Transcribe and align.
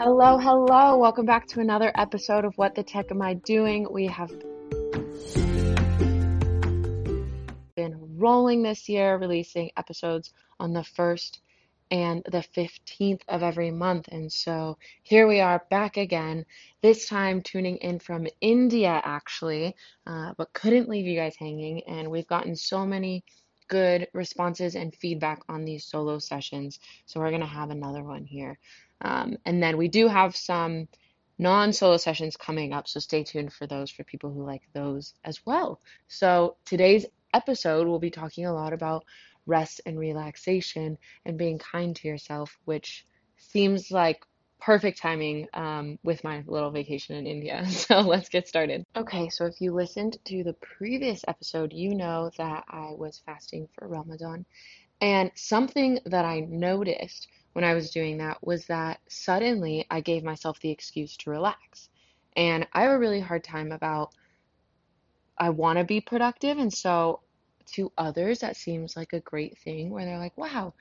Hello, 0.00 0.38
hello. 0.38 0.96
Welcome 0.96 1.26
back 1.26 1.48
to 1.48 1.60
another 1.60 1.90
episode 1.92 2.44
of 2.44 2.56
What 2.56 2.76
the 2.76 2.84
Tech 2.84 3.10
Am 3.10 3.20
I 3.20 3.34
Doing? 3.34 3.84
We 3.90 4.06
have 4.06 4.30
been 7.74 7.98
rolling 8.16 8.62
this 8.62 8.88
year, 8.88 9.16
releasing 9.16 9.72
episodes 9.76 10.32
on 10.60 10.72
the 10.72 10.82
1st 10.82 11.40
and 11.90 12.22
the 12.30 12.44
15th 12.56 13.22
of 13.26 13.42
every 13.42 13.72
month. 13.72 14.06
And 14.12 14.30
so 14.30 14.78
here 15.02 15.26
we 15.26 15.40
are 15.40 15.64
back 15.68 15.96
again, 15.96 16.46
this 16.80 17.08
time 17.08 17.42
tuning 17.42 17.78
in 17.78 17.98
from 17.98 18.28
India, 18.40 19.02
actually, 19.04 19.74
uh, 20.06 20.32
but 20.38 20.52
couldn't 20.52 20.88
leave 20.88 21.06
you 21.06 21.18
guys 21.18 21.34
hanging. 21.34 21.82
And 21.88 22.08
we've 22.08 22.28
gotten 22.28 22.54
so 22.54 22.86
many 22.86 23.24
good 23.66 24.06
responses 24.14 24.76
and 24.76 24.94
feedback 24.94 25.42
on 25.48 25.64
these 25.64 25.84
solo 25.84 26.20
sessions. 26.20 26.78
So 27.06 27.18
we're 27.18 27.30
going 27.30 27.40
to 27.40 27.48
have 27.48 27.70
another 27.70 28.04
one 28.04 28.24
here. 28.24 28.58
Um, 29.00 29.38
and 29.44 29.62
then 29.62 29.76
we 29.76 29.88
do 29.88 30.08
have 30.08 30.36
some 30.36 30.88
non 31.38 31.72
solo 31.72 31.96
sessions 31.96 32.36
coming 32.36 32.72
up, 32.72 32.88
so 32.88 33.00
stay 33.00 33.22
tuned 33.24 33.52
for 33.52 33.66
those 33.66 33.90
for 33.90 34.04
people 34.04 34.32
who 34.32 34.44
like 34.44 34.62
those 34.72 35.14
as 35.24 35.44
well. 35.46 35.80
So 36.08 36.56
today's 36.64 37.06
episode, 37.32 37.86
we'll 37.86 37.98
be 37.98 38.10
talking 38.10 38.46
a 38.46 38.52
lot 38.52 38.72
about 38.72 39.04
rest 39.46 39.80
and 39.86 39.98
relaxation 39.98 40.98
and 41.24 41.38
being 41.38 41.58
kind 41.58 41.94
to 41.96 42.08
yourself, 42.08 42.58
which 42.64 43.06
seems 43.36 43.90
like 43.90 44.24
perfect 44.60 44.98
timing 44.98 45.46
um, 45.54 45.98
with 46.02 46.22
my 46.24 46.42
little 46.46 46.70
vacation 46.70 47.16
in 47.16 47.26
India. 47.26 47.64
So 47.68 48.00
let's 48.00 48.28
get 48.28 48.48
started. 48.48 48.84
Okay, 48.96 49.28
so 49.28 49.46
if 49.46 49.60
you 49.60 49.72
listened 49.72 50.18
to 50.26 50.44
the 50.44 50.54
previous 50.54 51.24
episode, 51.28 51.72
you 51.72 51.94
know 51.94 52.30
that 52.38 52.64
I 52.68 52.90
was 52.90 53.22
fasting 53.24 53.68
for 53.74 53.88
Ramadan. 53.88 54.44
And 55.00 55.30
something 55.36 56.00
that 56.06 56.24
I 56.24 56.40
noticed 56.40 57.28
when 57.52 57.64
I 57.64 57.74
was 57.74 57.90
doing 57.90 58.18
that 58.18 58.44
was 58.46 58.66
that 58.66 59.00
suddenly 59.08 59.86
I 59.90 60.00
gave 60.00 60.24
myself 60.24 60.60
the 60.60 60.70
excuse 60.70 61.16
to 61.18 61.30
relax. 61.30 61.88
And 62.36 62.66
I 62.72 62.82
have 62.82 62.92
a 62.92 62.98
really 62.98 63.20
hard 63.20 63.42
time 63.42 63.72
about 63.72 64.14
I 65.36 65.50
want 65.50 65.78
to 65.78 65.84
be 65.84 66.00
productive. 66.00 66.58
And 66.58 66.72
so 66.72 67.20
to 67.72 67.92
others, 67.98 68.40
that 68.40 68.56
seems 68.56 68.96
like 68.96 69.12
a 69.12 69.20
great 69.20 69.58
thing 69.58 69.90
where 69.90 70.04
they're 70.04 70.18
like, 70.18 70.36
wow, 70.36 70.74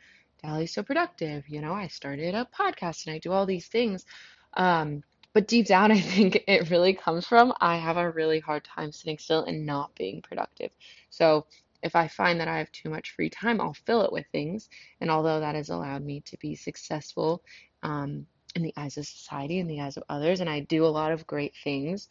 Dally's 0.43 0.73
so 0.73 0.83
productive. 0.83 1.47
You 1.47 1.61
know, 1.61 1.73
I 1.73 1.87
started 1.87 2.35
a 2.35 2.47
podcast 2.57 3.05
and 3.05 3.15
I 3.15 3.19
do 3.19 3.31
all 3.31 3.45
these 3.45 3.67
things. 3.67 4.05
Um, 4.53 5.03
but 5.33 5.47
deep 5.47 5.67
down, 5.67 5.91
I 5.91 5.99
think 5.99 6.43
it 6.47 6.69
really 6.69 6.93
comes 6.93 7.27
from 7.27 7.53
I 7.59 7.77
have 7.77 7.97
a 7.97 8.09
really 8.09 8.39
hard 8.39 8.63
time 8.63 8.91
sitting 8.91 9.17
still 9.17 9.43
and 9.43 9.65
not 9.65 9.95
being 9.95 10.21
productive. 10.21 10.71
So 11.09 11.45
if 11.87 11.95
I 11.95 12.07
find 12.07 12.39
that 12.39 12.47
I 12.47 12.59
have 12.59 12.71
too 12.71 12.89
much 12.89 13.11
free 13.11 13.29
time, 13.29 13.59
I'll 13.59 13.73
fill 13.73 14.03
it 14.03 14.11
with 14.11 14.27
things. 14.31 14.69
And 15.01 15.09
although 15.09 15.39
that 15.39 15.55
has 15.55 15.69
allowed 15.69 16.03
me 16.03 16.21
to 16.21 16.37
be 16.37 16.55
successful 16.55 17.41
um, 17.81 18.27
in 18.55 18.61
the 18.61 18.73
eyes 18.77 18.97
of 18.97 19.07
society, 19.07 19.57
in 19.59 19.67
the 19.67 19.81
eyes 19.81 19.97
of 19.97 20.03
others, 20.09 20.39
and 20.39 20.49
I 20.49 20.59
do 20.59 20.85
a 20.85 20.87
lot 20.87 21.11
of 21.11 21.25
great 21.25 21.53
things, 21.63 22.07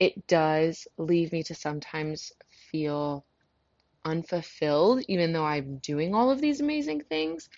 it 0.00 0.26
does 0.26 0.88
leave 0.96 1.32
me 1.32 1.42
to 1.44 1.54
sometimes 1.54 2.32
feel 2.70 3.24
unfulfilled, 4.04 5.04
even 5.08 5.32
though 5.32 5.44
I'm 5.44 5.78
doing 5.78 6.14
all 6.14 6.30
of 6.30 6.40
these 6.40 6.60
amazing 6.60 7.02
things, 7.02 7.48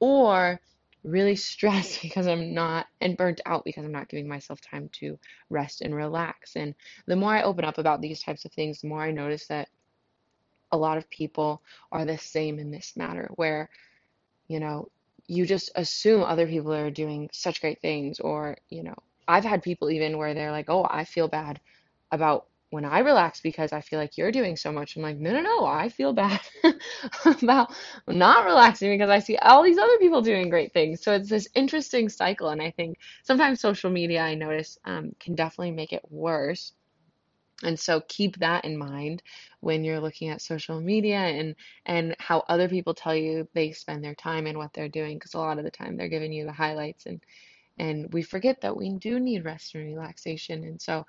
or 0.00 0.60
really 1.04 1.36
stressed 1.50 2.02
because 2.02 2.26
I'm 2.26 2.52
not, 2.52 2.86
and 3.00 3.16
burnt 3.16 3.40
out 3.46 3.64
because 3.64 3.84
I'm 3.84 3.92
not 3.92 4.08
giving 4.08 4.28
myself 4.28 4.60
time 4.60 4.90
to 5.00 5.18
rest 5.48 5.82
and 5.82 5.94
relax. 5.94 6.56
And 6.56 6.74
the 7.06 7.16
more 7.16 7.34
I 7.34 7.42
open 7.42 7.64
up 7.64 7.78
about 7.78 8.00
these 8.00 8.22
types 8.22 8.44
of 8.44 8.52
things, 8.52 8.80
the 8.80 8.88
more 8.88 9.02
I 9.02 9.12
notice 9.12 9.46
that 9.46 9.68
a 10.72 10.76
lot 10.76 10.98
of 10.98 11.10
people 11.10 11.62
are 11.92 12.04
the 12.04 12.18
same 12.18 12.58
in 12.58 12.70
this 12.70 12.96
matter, 12.96 13.30
where, 13.34 13.70
you 14.48 14.60
know, 14.60 14.88
you 15.26 15.46
just 15.46 15.70
assume 15.76 16.22
other 16.22 16.46
people 16.46 16.72
are 16.72 16.90
doing 16.90 17.30
such 17.32 17.60
great 17.60 17.80
things, 17.80 18.20
or, 18.20 18.56
you 18.68 18.82
know, 18.82 18.96
I've 19.28 19.44
had 19.44 19.62
people 19.62 19.90
even 19.90 20.18
where 20.18 20.34
they're 20.34 20.50
like, 20.50 20.68
oh, 20.68 20.86
I 20.88 21.04
feel 21.04 21.28
bad 21.28 21.60
about 22.10 22.46
when 22.70 22.84
I 22.84 23.00
relax 23.00 23.40
because 23.40 23.72
I 23.72 23.80
feel 23.80 23.98
like 23.98 24.16
you're 24.16 24.32
doing 24.32 24.56
so 24.56 24.72
much. 24.72 24.96
I'm 24.96 25.02
like, 25.02 25.18
no, 25.18 25.32
no, 25.32 25.40
no, 25.40 25.66
I 25.66 25.88
feel 25.88 26.12
bad 26.12 26.40
about 27.24 27.74
not 28.06 28.44
relaxing 28.44 28.92
because 28.92 29.10
I 29.10 29.18
see 29.18 29.36
all 29.36 29.62
these 29.62 29.78
other 29.78 29.98
people 29.98 30.22
doing 30.22 30.48
great 30.48 30.72
things. 30.72 31.02
So 31.02 31.12
it's 31.12 31.28
this 31.28 31.48
interesting 31.54 32.08
cycle. 32.08 32.48
And 32.48 32.62
I 32.62 32.70
think 32.70 32.98
sometimes 33.24 33.60
social 33.60 33.90
media, 33.90 34.22
I 34.22 34.34
notice, 34.34 34.78
um, 34.84 35.14
can 35.18 35.34
definitely 35.34 35.72
make 35.72 35.92
it 35.92 36.02
worse 36.10 36.72
and 37.62 37.78
so 37.78 38.00
keep 38.08 38.38
that 38.38 38.64
in 38.64 38.76
mind 38.76 39.22
when 39.60 39.84
you're 39.84 40.00
looking 40.00 40.28
at 40.28 40.40
social 40.42 40.80
media 40.80 41.18
and 41.18 41.54
and 41.86 42.16
how 42.18 42.44
other 42.48 42.68
people 42.68 42.94
tell 42.94 43.14
you 43.14 43.48
they 43.54 43.72
spend 43.72 44.02
their 44.02 44.14
time 44.14 44.46
and 44.46 44.56
what 44.56 44.72
they're 44.72 44.88
doing 44.88 45.16
because 45.16 45.34
a 45.34 45.38
lot 45.38 45.58
of 45.58 45.64
the 45.64 45.70
time 45.70 45.96
they're 45.96 46.08
giving 46.08 46.32
you 46.32 46.44
the 46.44 46.52
highlights 46.52 47.06
and 47.06 47.20
and 47.78 48.12
we 48.12 48.22
forget 48.22 48.60
that 48.60 48.76
we 48.76 48.90
do 48.90 49.18
need 49.18 49.44
rest 49.44 49.74
and 49.74 49.86
relaxation. 49.86 50.64
And 50.64 50.80
so 50.80 51.06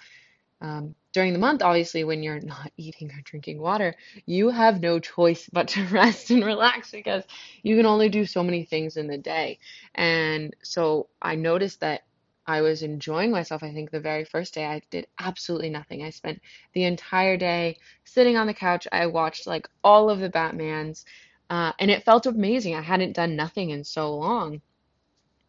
um, 0.62 0.96
during 1.12 1.34
the 1.34 1.40
month 1.40 1.62
obviously 1.62 2.04
when 2.04 2.24
you're 2.24 2.40
not 2.42 2.72
eating 2.78 3.12
or 3.12 3.22
drinking 3.24 3.60
water 3.60 3.96
you 4.26 4.50
have 4.50 4.80
no 4.80 5.00
choice 5.00 5.50
but 5.52 5.68
to 5.70 5.86
rest 5.92 6.30
and 6.32 6.46
relax 6.46 6.92
because 6.92 7.24
you 7.64 7.76
can 7.76 7.86
only 7.86 8.10
do 8.10 8.26
so 8.26 8.44
many 8.44 8.64
things 8.64 8.96
in 8.96 9.08
the 9.08 9.18
day. 9.18 9.60
And 9.96 10.56
so 10.64 11.08
i 11.22 11.36
noticed 11.36 11.82
that 11.82 12.04
I 12.48 12.62
was 12.62 12.84
enjoying 12.84 13.32
myself. 13.32 13.64
I 13.64 13.72
think 13.72 13.92
the 13.92 14.00
very 14.00 14.26
first 14.26 14.54
day 14.54 14.66
I 14.66 14.82
did 14.90 15.08
absolutely 15.20 15.70
nothing. 15.70 16.04
I 16.04 16.10
spent 16.10 16.42
the 16.74 16.84
entire 16.84 17.38
day 17.38 17.78
sitting 18.04 18.38
on 18.38 18.48
the 18.48 18.54
couch. 18.54 18.88
I 18.92 19.06
watched 19.06 19.48
like 19.48 19.70
all 19.84 20.10
of 20.10 20.20
the 20.20 20.30
Batmans, 20.30 21.06
uh, 21.50 21.72
and 21.80 21.92
it 21.92 22.04
felt 22.04 22.26
amazing. 22.26 22.76
I 22.76 22.82
hadn't 22.82 23.14
done 23.14 23.36
nothing 23.36 23.70
in 23.70 23.84
so 23.84 24.16
long. 24.16 24.62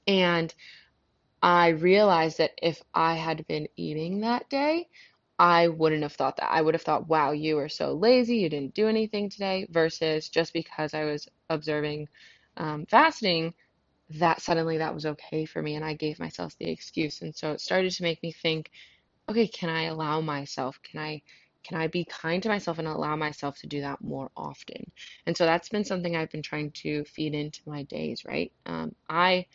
And 0.07 0.53
I 1.43 1.69
realized 1.69 2.39
that 2.39 2.53
if 2.63 2.83
I 2.95 3.15
had 3.15 3.47
been 3.47 3.69
eating 3.77 4.21
that 4.21 4.49
day, 4.49 4.89
I 5.39 5.69
wouldn't 5.69 6.03
have 6.03 6.13
thought 6.13 6.37
that. 6.37 6.53
I 6.53 6.61
would 6.61 6.75
have 6.75 6.83
thought, 6.83 7.09
wow, 7.09 7.33
you 7.33 7.59
are 7.59 7.69
so 7.69 7.95
lazy, 7.95 8.37
you 8.37 8.49
didn't 8.49 8.75
do 8.75 8.89
anything 8.89 9.29
today, 9.29 9.67
versus 9.71 10.29
just 10.29 10.53
because 10.53 10.95
I 10.95 11.05
was 11.05 11.29
observing 11.51 12.09
um, 12.57 12.87
fasting, 12.87 13.55
that 14.19 14.43
suddenly 14.43 14.79
that 14.79 14.95
was 14.95 15.07
okay 15.07 15.45
for 15.45 15.63
me 15.63 15.75
and 15.77 15.85
I 15.85 15.95
gave 15.95 16.19
myself 16.19 16.57
the 16.59 16.71
excuse. 16.71 17.23
And 17.23 17.35
so 17.35 17.53
it 17.53 17.61
started 17.61 17.93
to 17.93 18.03
make 18.03 18.23
me 18.23 18.33
think, 18.33 18.71
okay, 19.29 19.47
can 19.47 19.69
I 19.69 19.85
allow 19.85 20.21
myself? 20.21 20.79
Can 20.83 21.01
I 21.01 21.23
can 21.65 21.79
I 21.79 21.87
be 21.87 22.05
kind 22.05 22.43
to 22.43 22.49
myself 22.49 22.81
and 22.81 22.89
allow 22.89 23.15
myself 23.15 23.59
to 23.59 23.69
do 23.69 23.83
that 23.83 24.01
more 24.01 24.31
often? 24.37 24.91
And 25.27 25.37
so 25.37 25.45
that's 25.45 25.69
been 25.69 25.85
something 25.85 26.17
I've 26.17 26.31
been 26.31 26.43
trying 26.43 26.73
to 26.83 27.05
feed 27.05 27.35
into 27.35 27.61
my 27.67 27.85
days, 27.85 28.25
right? 28.25 28.51
Um, 28.67 28.97
I 29.09 29.47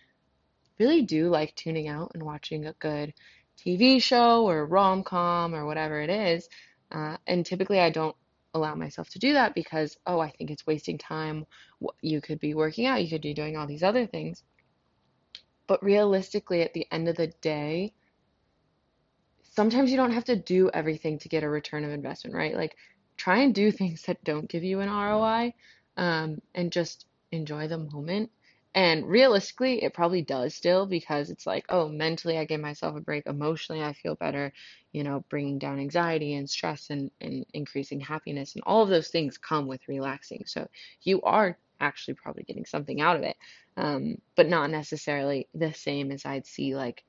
really 0.79 1.01
do 1.01 1.27
like 1.29 1.53
tuning 1.55 1.89
out 1.89 2.11
and 2.13 2.23
watching 2.23 2.65
a 2.65 2.73
good 2.73 3.13
TV 3.57 4.01
show 4.01 4.47
or 4.47 4.65
rom 4.65 5.03
com 5.03 5.53
or 5.53 5.65
whatever 5.65 5.99
it 5.99 6.09
is. 6.09 6.47
Uh, 6.91 7.17
and 7.27 7.45
typically 7.45 7.81
I 7.81 7.89
don't 7.89 8.15
allow 8.53 8.75
myself 8.75 9.09
to 9.09 9.19
do 9.19 9.33
that 9.33 9.53
because, 9.53 9.97
oh, 10.05 10.19
I 10.19 10.29
think 10.31 10.51
it's 10.51 10.67
wasting 10.67 10.97
time. 10.97 11.45
You 12.01 12.21
could 12.21 12.39
be 12.39 12.53
working 12.53 12.85
out, 12.85 13.03
you 13.03 13.09
could 13.09 13.21
be 13.21 13.33
doing 13.33 13.57
all 13.57 13.67
these 13.67 13.83
other 13.83 14.05
things. 14.05 14.43
But 15.67 15.83
realistically, 15.83 16.61
at 16.61 16.73
the 16.73 16.87
end 16.91 17.09
of 17.09 17.17
the 17.17 17.27
day, 17.27 17.93
sometimes 19.43 19.91
you 19.91 19.97
don't 19.97 20.13
have 20.13 20.25
to 20.25 20.35
do 20.35 20.69
everything 20.73 21.19
to 21.19 21.29
get 21.29 21.43
a 21.43 21.49
return 21.49 21.83
of 21.83 21.91
investment, 21.91 22.35
right? 22.35 22.55
Like, 22.55 22.75
try 23.17 23.39
and 23.39 23.53
do 23.53 23.71
things 23.71 24.03
that 24.03 24.23
don't 24.23 24.49
give 24.49 24.63
you 24.63 24.79
an 24.79 24.89
ROI 24.89 25.53
um, 25.97 26.41
and 26.55 26.71
just 26.71 27.05
enjoy 27.31 27.67
the 27.67 27.77
moment. 27.77 28.31
And 28.77 29.07
realistically, 29.07 29.83
it 29.83 29.95
probably 29.95 30.21
does 30.21 30.53
still 30.53 30.85
because 30.85 31.31
it's 31.31 31.47
like, 31.47 31.65
oh, 31.69 31.89
mentally, 31.89 32.37
I 32.37 32.45
give 32.45 32.61
myself 32.61 32.95
a 32.95 32.99
break. 32.99 33.25
Emotionally, 33.25 33.81
I 33.81 33.93
feel 33.93 34.13
better, 34.13 34.53
you 34.91 35.03
know, 35.03 35.25
bringing 35.29 35.57
down 35.57 35.79
anxiety 35.79 36.35
and 36.35 36.47
stress 36.47 36.91
and, 36.91 37.09
and 37.19 37.43
increasing 37.55 37.99
happiness. 37.99 38.53
And 38.53 38.63
all 38.67 38.83
of 38.83 38.89
those 38.89 39.07
things 39.07 39.39
come 39.39 39.65
with 39.65 39.87
relaxing. 39.87 40.43
So 40.45 40.67
you 41.01 41.23
are 41.23 41.57
actually 41.79 42.13
probably 42.13 42.43
getting 42.43 42.65
something 42.65 43.01
out 43.01 43.15
of 43.15 43.23
it, 43.23 43.35
um, 43.77 44.21
but 44.35 44.47
not 44.47 44.69
necessarily 44.69 45.47
the 45.55 45.73
same 45.73 46.11
as 46.11 46.23
I'd 46.23 46.45
see 46.45 46.75
like. 46.75 47.03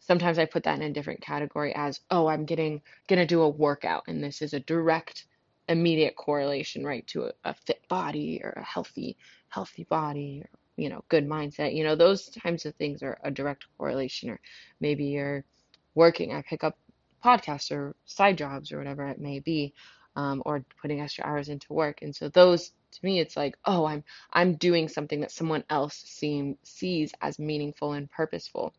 Sometimes 0.00 0.38
I 0.38 0.44
put 0.44 0.64
that 0.64 0.76
in 0.76 0.82
a 0.82 0.92
different 0.92 1.22
category 1.22 1.74
as, 1.74 2.00
oh, 2.10 2.26
I'm 2.26 2.44
getting 2.44 2.82
gonna 3.08 3.24
do 3.24 3.40
a 3.40 3.48
workout, 3.48 4.04
and 4.06 4.22
this 4.22 4.42
is 4.42 4.52
a 4.52 4.60
direct 4.60 5.24
immediate 5.66 6.14
correlation 6.14 6.84
right 6.84 7.06
to 7.06 7.24
a, 7.24 7.32
a, 7.42 7.54
fit 7.54 7.80
body 7.88 8.42
or 8.44 8.50
a 8.50 8.62
healthy 8.62 9.16
healthy 9.48 9.84
body 9.84 10.42
or 10.44 10.50
you 10.76 10.88
know, 10.88 11.04
good 11.08 11.28
mindset. 11.28 11.74
You 11.74 11.84
know, 11.84 11.94
those 11.94 12.28
types 12.28 12.66
of 12.66 12.74
things 12.74 13.02
are 13.02 13.18
a 13.22 13.30
direct 13.30 13.66
correlation. 13.78 14.30
Or 14.30 14.40
maybe 14.80 15.04
you're 15.04 15.44
working, 15.94 16.32
I 16.32 16.42
pick 16.42 16.64
up 16.64 16.76
podcasts 17.24 17.70
or 17.70 17.94
side 18.04 18.38
jobs 18.38 18.72
or 18.72 18.78
whatever 18.78 19.06
it 19.06 19.20
may 19.20 19.38
be, 19.40 19.72
um, 20.16 20.42
or 20.44 20.64
putting 20.80 21.00
extra 21.00 21.24
hours 21.24 21.48
into 21.48 21.72
work. 21.72 22.02
And 22.02 22.14
so 22.14 22.28
those 22.28 22.72
to 22.92 23.00
me 23.04 23.20
it's 23.20 23.36
like, 23.36 23.56
oh, 23.64 23.84
I'm 23.86 24.04
I'm 24.32 24.54
doing 24.54 24.88
something 24.88 25.20
that 25.20 25.32
someone 25.32 25.64
else 25.70 25.96
seem 25.96 26.56
sees 26.62 27.12
as 27.20 27.38
meaningful 27.38 27.92
and 27.92 28.10
purposeful. 28.10 28.74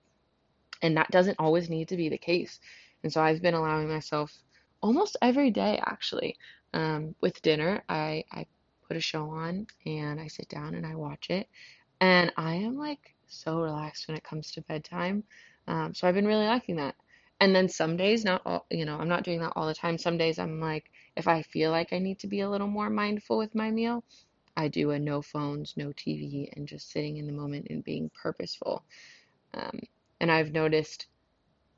And 0.81 0.97
that 0.97 1.11
doesn't 1.11 1.39
always 1.39 1.69
need 1.69 1.87
to 1.89 1.97
be 1.97 2.09
the 2.09 2.17
case. 2.17 2.59
And 3.03 3.11
so 3.11 3.21
I've 3.21 3.41
been 3.41 3.53
allowing 3.53 3.87
myself 3.87 4.31
almost 4.81 5.17
every 5.21 5.51
day 5.51 5.81
actually. 5.85 6.37
Um, 6.73 7.15
with 7.21 7.41
dinner, 7.41 7.83
I, 7.87 8.25
I 8.33 8.45
put 8.87 8.97
a 8.97 9.01
show 9.01 9.29
on 9.29 9.67
and 9.85 10.19
I 10.19 10.27
sit 10.27 10.49
down 10.49 10.75
and 10.75 10.85
I 10.85 10.95
watch 10.95 11.29
it 11.29 11.47
And 11.99 12.31
I 12.37 12.55
am 12.55 12.77
like 12.77 13.15
so 13.27 13.61
relaxed 13.61 14.07
when 14.07 14.17
it 14.17 14.23
comes 14.23 14.51
to 14.51 14.61
bedtime. 14.61 15.23
Um, 15.67 15.93
so 15.93 16.07
I've 16.07 16.15
been 16.15 16.27
really 16.27 16.45
liking 16.45 16.75
that. 16.77 16.95
And 17.39 17.55
then 17.55 17.67
some 17.67 17.97
days, 17.97 18.23
not 18.23 18.41
all, 18.45 18.65
you 18.71 18.85
know, 18.85 18.97
I'm 18.97 19.09
not 19.09 19.23
doing 19.23 19.39
that 19.41 19.53
all 19.55 19.67
the 19.67 19.73
time. 19.73 19.97
Some 19.97 20.17
days 20.17 20.39
I'm 20.39 20.59
like, 20.59 20.89
if 21.15 21.27
I 21.27 21.41
feel 21.41 21.71
like 21.71 21.91
I 21.91 21.99
need 21.99 22.19
to 22.19 22.27
be 22.27 22.41
a 22.41 22.49
little 22.49 22.67
more 22.67 22.89
mindful 22.89 23.37
with 23.37 23.53
my 23.55 23.71
meal, 23.71 24.03
I 24.55 24.69
do 24.69 24.91
a 24.91 24.99
no 24.99 25.21
phones, 25.21 25.73
no 25.75 25.89
TV, 25.89 26.49
and 26.55 26.67
just 26.67 26.91
sitting 26.91 27.17
in 27.17 27.27
the 27.27 27.33
moment 27.33 27.67
and 27.69 27.83
being 27.83 28.09
purposeful. 28.21 28.83
Um, 29.53 29.81
and 30.21 30.31
I've 30.31 30.51
noticed 30.51 31.07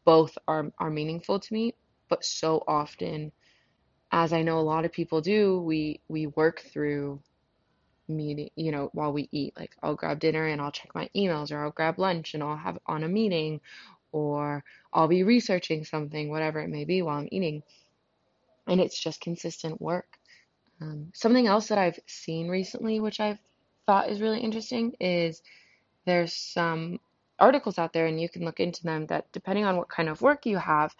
both 0.05 0.37
are 0.47 0.71
are 0.77 0.91
meaningful 0.91 1.39
to 1.39 1.53
me, 1.53 1.73
but 2.07 2.23
so 2.23 2.63
often, 2.67 3.31
as 4.11 4.31
I 4.31 4.43
know 4.43 4.59
a 4.59 4.61
lot 4.61 4.85
of 4.85 4.91
people 4.91 5.21
do, 5.21 5.59
we 5.59 6.01
we 6.07 6.27
work 6.27 6.61
through 6.61 7.21
meeting, 8.07 8.49
you 8.55 8.71
know, 8.71 8.89
while 8.93 9.13
we 9.13 9.29
eat. 9.31 9.53
Like 9.57 9.75
I'll 9.81 9.95
grab 9.95 10.19
dinner 10.19 10.45
and 10.47 10.61
I'll 10.61 10.71
check 10.71 10.93
my 10.95 11.09
emails, 11.15 11.51
or 11.51 11.63
I'll 11.63 11.71
grab 11.71 11.99
lunch 11.99 12.33
and 12.33 12.43
I'll 12.43 12.57
have 12.57 12.79
on 12.85 13.03
a 13.03 13.07
meeting, 13.07 13.61
or 14.11 14.63
I'll 14.93 15.07
be 15.07 15.23
researching 15.23 15.83
something, 15.85 16.29
whatever 16.29 16.59
it 16.59 16.69
may 16.69 16.85
be, 16.85 17.01
while 17.01 17.19
I'm 17.19 17.29
eating. 17.31 17.63
And 18.67 18.81
it's 18.81 18.99
just 18.99 19.21
consistent 19.21 19.81
work. 19.81 20.07
Um, 20.81 21.11
something 21.13 21.47
else 21.47 21.67
that 21.67 21.77
I've 21.77 21.99
seen 22.05 22.49
recently, 22.49 22.99
which 22.99 23.19
I've 23.19 23.39
thought 23.85 24.09
is 24.09 24.21
really 24.21 24.41
interesting, 24.41 24.95
is 24.99 25.41
there's 26.05 26.33
some 26.33 26.99
articles 27.39 27.77
out 27.77 27.93
there, 27.93 28.07
and 28.07 28.19
you 28.19 28.29
can 28.29 28.45
look 28.45 28.59
into 28.59 28.83
them 28.83 29.05
that 29.07 29.31
depending 29.31 29.65
on 29.65 29.77
what 29.77 29.89
kind 29.89 30.09
of 30.09 30.21
work 30.21 30.45
you 30.45 30.57
have, 30.57 30.95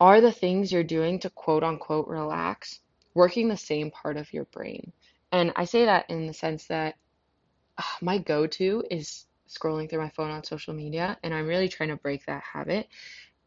are 0.00 0.20
the 0.20 0.32
things 0.32 0.70
you're 0.70 0.84
doing 0.84 1.18
to 1.20 1.30
quote 1.30 1.64
unquote 1.64 2.06
relax 2.08 2.80
working 3.14 3.48
the 3.48 3.56
same 3.56 3.90
part 3.90 4.16
of 4.16 4.32
your 4.32 4.44
brain? 4.44 4.92
And 5.36 5.52
I 5.54 5.66
say 5.66 5.84
that 5.84 6.08
in 6.08 6.26
the 6.26 6.32
sense 6.32 6.64
that 6.68 6.96
uh, 7.76 7.82
my 8.00 8.16
go 8.16 8.46
to 8.46 8.82
is 8.90 9.26
scrolling 9.46 9.90
through 9.90 10.00
my 10.00 10.08
phone 10.08 10.30
on 10.30 10.42
social 10.42 10.72
media, 10.72 11.18
and 11.22 11.34
I'm 11.34 11.46
really 11.46 11.68
trying 11.68 11.90
to 11.90 11.96
break 11.96 12.24
that 12.24 12.42
habit. 12.42 12.88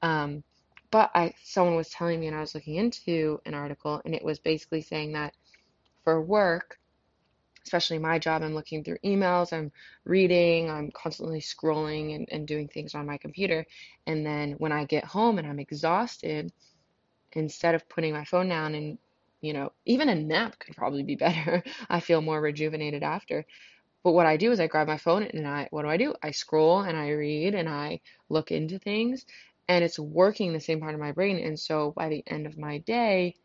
Um, 0.03 0.43
but 0.91 1.09
I, 1.15 1.33
someone 1.43 1.75
was 1.75 1.89
telling 1.89 2.19
me, 2.19 2.27
and 2.27 2.35
I 2.35 2.41
was 2.41 2.53
looking 2.53 2.75
into 2.75 3.41
an 3.47 3.55
article, 3.55 4.03
and 4.05 4.13
it 4.13 4.23
was 4.23 4.37
basically 4.37 4.83
saying 4.83 5.13
that 5.13 5.33
for 6.03 6.21
work, 6.21 6.77
especially 7.63 7.97
my 7.97 8.19
job, 8.19 8.43
I'm 8.43 8.53
looking 8.53 8.83
through 8.83 8.99
emails, 9.03 9.51
I'm 9.51 9.71
reading, 10.03 10.69
I'm 10.69 10.91
constantly 10.91 11.41
scrolling 11.41 12.13
and, 12.13 12.29
and 12.31 12.47
doing 12.47 12.67
things 12.67 12.93
on 12.93 13.07
my 13.07 13.17
computer. 13.17 13.65
And 14.05 14.23
then 14.23 14.51
when 14.59 14.71
I 14.71 14.85
get 14.85 15.05
home 15.05 15.39
and 15.39 15.47
I'm 15.47 15.59
exhausted, 15.59 16.53
instead 17.33 17.73
of 17.73 17.89
putting 17.89 18.13
my 18.13 18.25
phone 18.25 18.47
down 18.47 18.75
and, 18.75 18.99
you 19.41 19.53
know, 19.53 19.71
even 19.85 20.09
a 20.09 20.15
nap 20.15 20.59
could 20.59 20.75
probably 20.75 21.03
be 21.03 21.15
better. 21.27 21.63
I 21.89 21.99
feel 21.99 22.21
more 22.21 22.41
rejuvenated 22.41 23.03
after. 23.03 23.45
But 24.03 24.13
what 24.13 24.25
I 24.25 24.37
do 24.37 24.51
is 24.51 24.59
I 24.59 24.67
grab 24.67 24.87
my 24.87 24.97
phone 24.97 25.23
and 25.23 25.47
I, 25.47 25.67
what 25.71 25.83
do 25.83 25.89
I 25.89 25.97
do? 25.97 26.15
I 26.23 26.31
scroll 26.31 26.81
and 26.81 26.97
I 26.97 27.09
read 27.11 27.55
and 27.55 27.69
I 27.69 28.01
look 28.29 28.51
into 28.51 28.79
things 28.79 29.25
and 29.69 29.83
it's 29.83 29.99
working 29.99 30.53
the 30.53 30.59
same 30.59 30.79
part 30.81 30.93
of 30.95 30.99
my 31.01 31.11
brain. 31.13 31.37
And 31.39 31.59
so 31.59 31.91
by 31.91 32.09
the 32.09 32.23
end 32.27 32.47
of 32.47 32.57
my 32.57 32.79
day, 32.79 33.35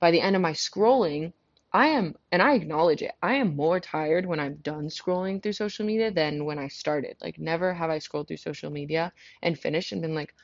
by 0.00 0.10
the 0.10 0.20
end 0.20 0.36
of 0.36 0.42
my 0.42 0.52
scrolling, 0.52 1.32
I 1.72 1.88
am, 1.88 2.14
and 2.30 2.42
I 2.42 2.52
acknowledge 2.54 3.00
it, 3.02 3.12
I 3.22 3.36
am 3.36 3.56
more 3.56 3.80
tired 3.80 4.26
when 4.26 4.38
I'm 4.38 4.56
done 4.56 4.88
scrolling 4.88 5.42
through 5.42 5.54
social 5.54 5.86
media 5.86 6.10
than 6.10 6.44
when 6.44 6.58
I 6.58 6.68
started. 6.68 7.16
Like, 7.22 7.38
never 7.38 7.72
have 7.72 7.88
I 7.88 7.98
scrolled 7.98 8.28
through 8.28 8.36
social 8.36 8.70
media 8.70 9.14
and 9.42 9.58
finished 9.58 9.92
and 9.92 10.02
been 10.02 10.14
like, 10.14 10.34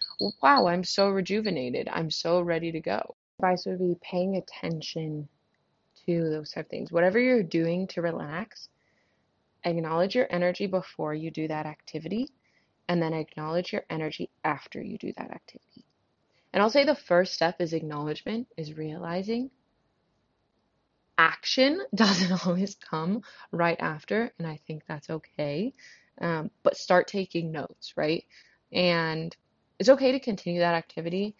wow, 0.42 0.66
I'm 0.66 0.82
so 0.84 1.10
rejuvenated. 1.10 1.88
I'm 1.92 2.10
so 2.10 2.40
ready 2.40 2.72
to 2.72 2.80
go. 2.80 3.16
Advice 3.38 3.66
would 3.66 3.78
be 3.78 3.96
paying 4.02 4.36
attention 4.36 5.28
to 6.06 6.28
those 6.28 6.50
type 6.50 6.64
of 6.64 6.70
things. 6.70 6.90
Whatever 6.90 7.20
you're 7.20 7.44
doing 7.44 7.86
to 7.88 8.02
relax, 8.02 8.68
acknowledge 9.64 10.16
your 10.16 10.26
energy 10.28 10.66
before 10.66 11.14
you 11.14 11.30
do 11.30 11.46
that 11.46 11.64
activity, 11.64 12.30
and 12.88 13.00
then 13.00 13.12
acknowledge 13.14 13.72
your 13.72 13.84
energy 13.90 14.28
after 14.42 14.82
you 14.82 14.98
do 14.98 15.12
that 15.16 15.30
activity. 15.30 15.84
And 16.52 16.60
I'll 16.60 16.70
say 16.70 16.82
the 16.84 16.96
first 16.96 17.32
step 17.32 17.60
is 17.60 17.74
acknowledgement, 17.74 18.48
is 18.56 18.76
realizing. 18.76 19.50
Action 21.16 21.80
doesn't 21.94 22.44
always 22.44 22.74
come 22.74 23.22
right 23.52 23.78
after, 23.78 24.32
and 24.38 24.48
I 24.48 24.58
think 24.66 24.82
that's 24.88 25.10
okay. 25.10 25.72
Um, 26.20 26.50
but 26.64 26.76
start 26.76 27.06
taking 27.06 27.52
notes, 27.52 27.94
right? 27.96 28.24
And 28.72 29.36
it's 29.78 29.88
okay 29.90 30.10
to 30.10 30.18
continue 30.18 30.58
that 30.58 30.74
activity. 30.74 31.36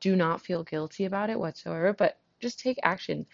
Do 0.00 0.16
not 0.16 0.40
feel 0.40 0.64
guilty 0.64 1.04
about 1.04 1.30
it 1.30 1.38
whatsoever, 1.38 1.92
but 1.92 2.18
just 2.40 2.58
take 2.58 2.78
action. 2.82 3.26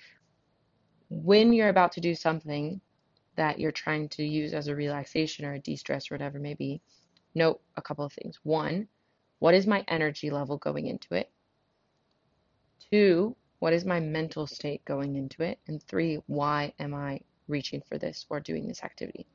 When 1.08 1.52
you're 1.52 1.68
about 1.68 1.92
to 1.92 2.00
do 2.00 2.14
something 2.14 2.80
that 3.36 3.60
you're 3.60 3.72
trying 3.72 4.08
to 4.10 4.24
use 4.24 4.52
as 4.52 4.68
a 4.68 4.74
relaxation 4.74 5.44
or 5.44 5.54
a 5.54 5.58
de 5.60 5.76
stress 5.76 6.10
or 6.10 6.14
whatever 6.14 6.38
it 6.38 6.42
may 6.42 6.54
be, 6.54 6.80
note 7.34 7.60
a 7.76 7.82
couple 7.82 8.04
of 8.04 8.12
things. 8.12 8.40
One, 8.42 8.88
what 9.38 9.54
is 9.54 9.66
my 9.66 9.84
energy 9.88 10.30
level 10.30 10.56
going 10.56 10.86
into 10.86 11.14
it? 11.14 11.30
Two, 12.90 13.36
what 13.58 13.72
is 13.72 13.84
my 13.84 14.00
mental 14.00 14.46
state 14.46 14.84
going 14.84 15.16
into 15.16 15.42
it? 15.42 15.58
And 15.66 15.82
three, 15.82 16.20
why 16.26 16.72
am 16.78 16.94
I 16.94 17.20
reaching 17.48 17.82
for 17.82 17.98
this 17.98 18.26
or 18.28 18.40
doing 18.40 18.66
this 18.66 18.82
activity? 18.82 19.26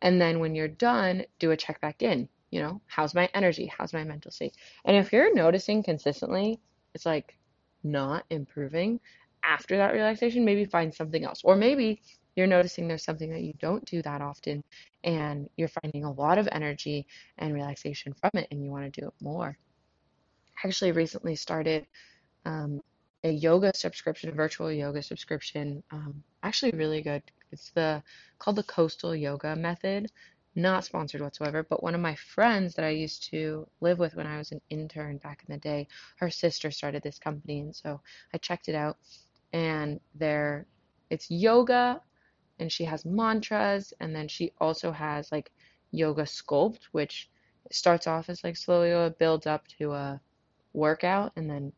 And 0.00 0.20
then 0.20 0.40
when 0.40 0.54
you're 0.54 0.68
done, 0.68 1.24
do 1.38 1.50
a 1.50 1.56
check 1.56 1.80
back 1.80 2.02
in. 2.02 2.28
You 2.52 2.60
know, 2.60 2.80
how's 2.86 3.14
my 3.14 3.28
energy? 3.34 3.72
How's 3.76 3.94
my 3.94 4.04
mental 4.04 4.30
state? 4.30 4.54
And 4.84 4.96
if 4.96 5.12
you're 5.12 5.34
noticing 5.34 5.82
consistently, 5.82 6.60
it's 6.94 7.06
like 7.06 7.36
not 7.82 8.24
improving 8.30 9.00
after 9.42 9.76
that 9.78 9.94
relaxation, 9.94 10.44
maybe 10.44 10.66
find 10.66 10.94
something 10.94 11.24
else. 11.24 11.40
Or 11.42 11.56
maybe 11.56 12.02
you're 12.36 12.46
noticing 12.46 12.86
there's 12.86 13.04
something 13.04 13.30
that 13.30 13.42
you 13.42 13.54
don't 13.58 13.84
do 13.86 14.02
that 14.02 14.20
often 14.20 14.62
and 15.02 15.48
you're 15.56 15.68
finding 15.68 16.04
a 16.04 16.12
lot 16.12 16.38
of 16.38 16.48
energy 16.52 17.06
and 17.38 17.54
relaxation 17.54 18.12
from 18.12 18.30
it 18.34 18.48
and 18.50 18.62
you 18.62 18.70
want 18.70 18.92
to 18.92 19.00
do 19.00 19.06
it 19.06 19.14
more. 19.20 19.56
I 20.62 20.68
actually 20.68 20.92
recently 20.92 21.36
started 21.36 21.86
um, 22.44 22.80
a 23.24 23.30
yoga 23.30 23.72
subscription, 23.74 24.30
a 24.30 24.32
virtual 24.32 24.70
yoga 24.70 25.02
subscription. 25.02 25.82
Um, 25.90 26.22
actually, 26.42 26.72
really 26.72 27.02
good. 27.02 27.22
It's 27.50 27.70
the 27.70 28.02
called 28.38 28.56
the 28.56 28.62
Coastal 28.62 29.14
Yoga 29.14 29.54
Method. 29.54 30.10
Not 30.54 30.84
sponsored 30.84 31.22
whatsoever, 31.22 31.62
but 31.62 31.82
one 31.82 31.94
of 31.94 32.00
my 32.00 32.14
friends 32.14 32.74
that 32.74 32.84
I 32.84 32.90
used 32.90 33.24
to 33.30 33.66
live 33.80 33.98
with 33.98 34.14
when 34.16 34.26
I 34.26 34.38
was 34.38 34.52
an 34.52 34.60
intern 34.68 35.16
back 35.18 35.44
in 35.46 35.52
the 35.52 35.58
day, 35.58 35.88
her 36.16 36.30
sister 36.30 36.70
started 36.70 37.02
this 37.02 37.18
company, 37.18 37.60
and 37.60 37.74
so 37.74 38.00
I 38.34 38.38
checked 38.38 38.68
it 38.68 38.74
out. 38.74 38.98
And 39.52 40.00
there, 40.14 40.66
it's 41.10 41.30
yoga 41.30 42.02
and 42.58 42.70
she 42.70 42.84
has 42.84 43.04
mantras 43.04 43.92
and 44.00 44.14
then 44.14 44.28
she 44.28 44.52
also 44.60 44.92
has 44.92 45.32
like 45.32 45.50
yoga 45.90 46.22
sculpt 46.22 46.84
which 46.92 47.28
starts 47.70 48.06
off 48.06 48.28
as 48.28 48.44
like 48.44 48.56
slow 48.56 48.84
yoga 48.84 49.14
builds 49.18 49.46
up 49.46 49.66
to 49.66 49.92
a 49.92 50.20
workout 50.72 51.32
and 51.36 51.50
then 51.50 51.72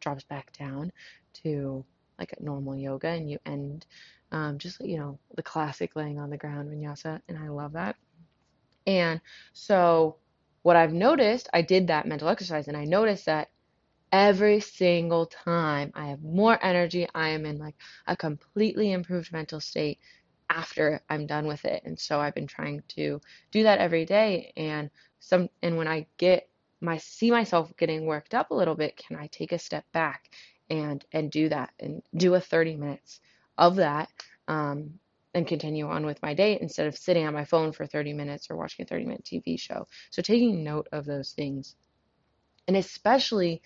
drops 0.00 0.24
back 0.24 0.56
down 0.56 0.92
to 1.32 1.84
like 2.18 2.32
a 2.32 2.42
normal 2.42 2.76
yoga 2.76 3.08
and 3.08 3.30
you 3.30 3.38
end 3.46 3.84
um, 4.32 4.58
just 4.58 4.80
you 4.80 4.98
know 4.98 5.18
the 5.34 5.42
classic 5.42 5.96
laying 5.96 6.18
on 6.18 6.30
the 6.30 6.36
ground 6.36 6.70
vinyasa 6.70 7.20
and 7.28 7.38
i 7.38 7.48
love 7.48 7.72
that 7.72 7.96
and 8.88 9.20
so 9.52 10.16
what 10.62 10.76
i've 10.76 10.92
noticed 10.92 11.48
i 11.52 11.62
did 11.62 11.86
that 11.86 12.06
mental 12.06 12.28
exercise 12.28 12.68
and 12.68 12.76
i 12.76 12.84
noticed 12.84 13.26
that 13.26 13.50
every 14.10 14.60
single 14.60 15.26
time 15.26 15.92
i 15.94 16.06
have 16.08 16.22
more 16.22 16.58
energy 16.64 17.06
i 17.14 17.28
am 17.28 17.46
in 17.46 17.58
like 17.58 17.76
a 18.06 18.16
completely 18.16 18.92
improved 18.92 19.32
mental 19.32 19.60
state 19.60 19.98
after 20.50 21.00
I'm 21.08 21.26
done 21.26 21.46
with 21.46 21.64
it. 21.64 21.82
And 21.84 21.98
so 21.98 22.20
I've 22.20 22.34
been 22.34 22.46
trying 22.46 22.82
to 22.88 23.20
do 23.50 23.62
that 23.64 23.80
every 23.80 24.04
day 24.04 24.52
and 24.56 24.90
some 25.20 25.48
and 25.62 25.76
when 25.76 25.88
I 25.88 26.06
get 26.16 26.48
my 26.80 26.98
see 26.98 27.30
myself 27.30 27.72
getting 27.76 28.06
worked 28.06 28.34
up 28.34 28.50
a 28.50 28.54
little 28.54 28.74
bit, 28.74 28.96
can 28.96 29.16
I 29.16 29.26
take 29.28 29.52
a 29.52 29.58
step 29.58 29.84
back 29.92 30.30
and 30.70 31.04
and 31.12 31.30
do 31.30 31.48
that 31.48 31.72
and 31.80 32.02
do 32.16 32.34
a 32.34 32.40
30 32.40 32.76
minutes 32.76 33.20
of 33.56 33.76
that 33.76 34.10
um, 34.46 34.98
and 35.38 35.46
continue 35.46 35.88
on 35.88 36.04
with 36.04 36.20
my 36.20 36.34
day 36.34 36.58
instead 36.60 36.86
of 36.86 36.98
sitting 36.98 37.26
on 37.26 37.32
my 37.32 37.44
phone 37.44 37.72
for 37.72 37.86
30 37.86 38.12
minutes 38.12 38.50
or 38.50 38.56
watching 38.56 38.82
a 38.82 38.86
30 38.86 39.06
minute 39.06 39.24
TV 39.24 39.58
show. 39.58 39.86
So 40.10 40.20
taking 40.20 40.62
note 40.62 40.88
of 40.92 41.06
those 41.06 41.32
things. 41.32 41.76
And 42.66 42.76
especially 42.76 43.62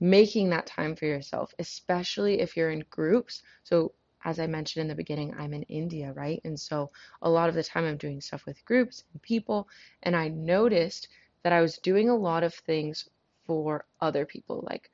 making 0.00 0.50
that 0.50 0.66
time 0.66 0.96
for 0.96 1.06
yourself, 1.06 1.54
especially 1.58 2.40
if 2.40 2.56
you're 2.56 2.70
in 2.70 2.84
groups. 2.90 3.42
So 3.62 3.92
as 4.24 4.40
I 4.40 4.46
mentioned 4.46 4.82
in 4.82 4.88
the 4.88 4.94
beginning, 4.94 5.34
I'm 5.38 5.54
in 5.54 5.62
India, 5.64 6.12
right? 6.12 6.40
And 6.44 6.58
so 6.58 6.90
a 7.22 7.30
lot 7.30 7.48
of 7.48 7.54
the 7.54 7.62
time 7.62 7.84
I'm 7.84 7.96
doing 7.96 8.20
stuff 8.20 8.46
with 8.46 8.64
groups 8.64 9.04
and 9.12 9.22
people, 9.22 9.68
and 10.02 10.16
I 10.16 10.28
noticed 10.28 11.08
that 11.42 11.52
I 11.52 11.60
was 11.60 11.78
doing 11.78 12.08
a 12.08 12.16
lot 12.16 12.42
of 12.42 12.54
things 12.54 13.08
for 13.46 13.86
other 14.00 14.26
people, 14.26 14.64
like, 14.68 14.90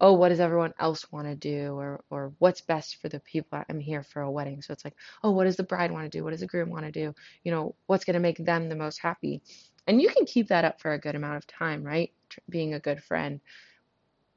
oh, 0.00 0.12
what 0.12 0.28
does 0.28 0.40
everyone 0.40 0.74
else 0.78 1.10
want 1.12 1.26
to 1.26 1.34
do, 1.34 1.74
or 1.74 2.04
or 2.10 2.32
what's 2.38 2.60
best 2.60 2.96
for 3.00 3.08
the 3.08 3.20
people 3.20 3.62
I'm 3.68 3.80
here 3.80 4.02
for 4.02 4.22
a 4.22 4.30
wedding. 4.30 4.62
So 4.62 4.72
it's 4.72 4.84
like, 4.84 4.96
oh, 5.22 5.30
what 5.32 5.44
does 5.44 5.56
the 5.56 5.62
bride 5.62 5.90
want 5.90 6.10
to 6.10 6.18
do? 6.18 6.24
What 6.24 6.30
does 6.30 6.40
the 6.40 6.46
groom 6.46 6.70
want 6.70 6.84
to 6.86 6.92
do? 6.92 7.14
You 7.44 7.52
know, 7.52 7.74
what's 7.86 8.04
going 8.04 8.14
to 8.14 8.20
make 8.20 8.38
them 8.38 8.68
the 8.68 8.76
most 8.76 8.98
happy? 8.98 9.42
And 9.86 10.00
you 10.02 10.08
can 10.10 10.26
keep 10.26 10.48
that 10.48 10.64
up 10.64 10.80
for 10.80 10.92
a 10.92 10.98
good 10.98 11.14
amount 11.14 11.36
of 11.36 11.46
time, 11.46 11.82
right? 11.82 12.12
Being 12.48 12.74
a 12.74 12.80
good 12.80 13.02
friend. 13.02 13.40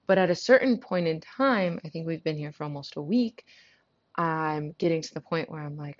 But 0.07 0.17
at 0.17 0.29
a 0.29 0.35
certain 0.35 0.77
point 0.77 1.07
in 1.07 1.21
time, 1.21 1.79
I 1.85 1.89
think 1.89 2.07
we've 2.07 2.23
been 2.23 2.37
here 2.37 2.51
for 2.51 2.63
almost 2.63 2.95
a 2.95 3.01
week 3.01 3.45
I'm 4.15 4.73
getting 4.77 5.01
to 5.01 5.13
the 5.13 5.21
point 5.21 5.49
where 5.49 5.61
I'm 5.61 5.77
like, 5.77 5.97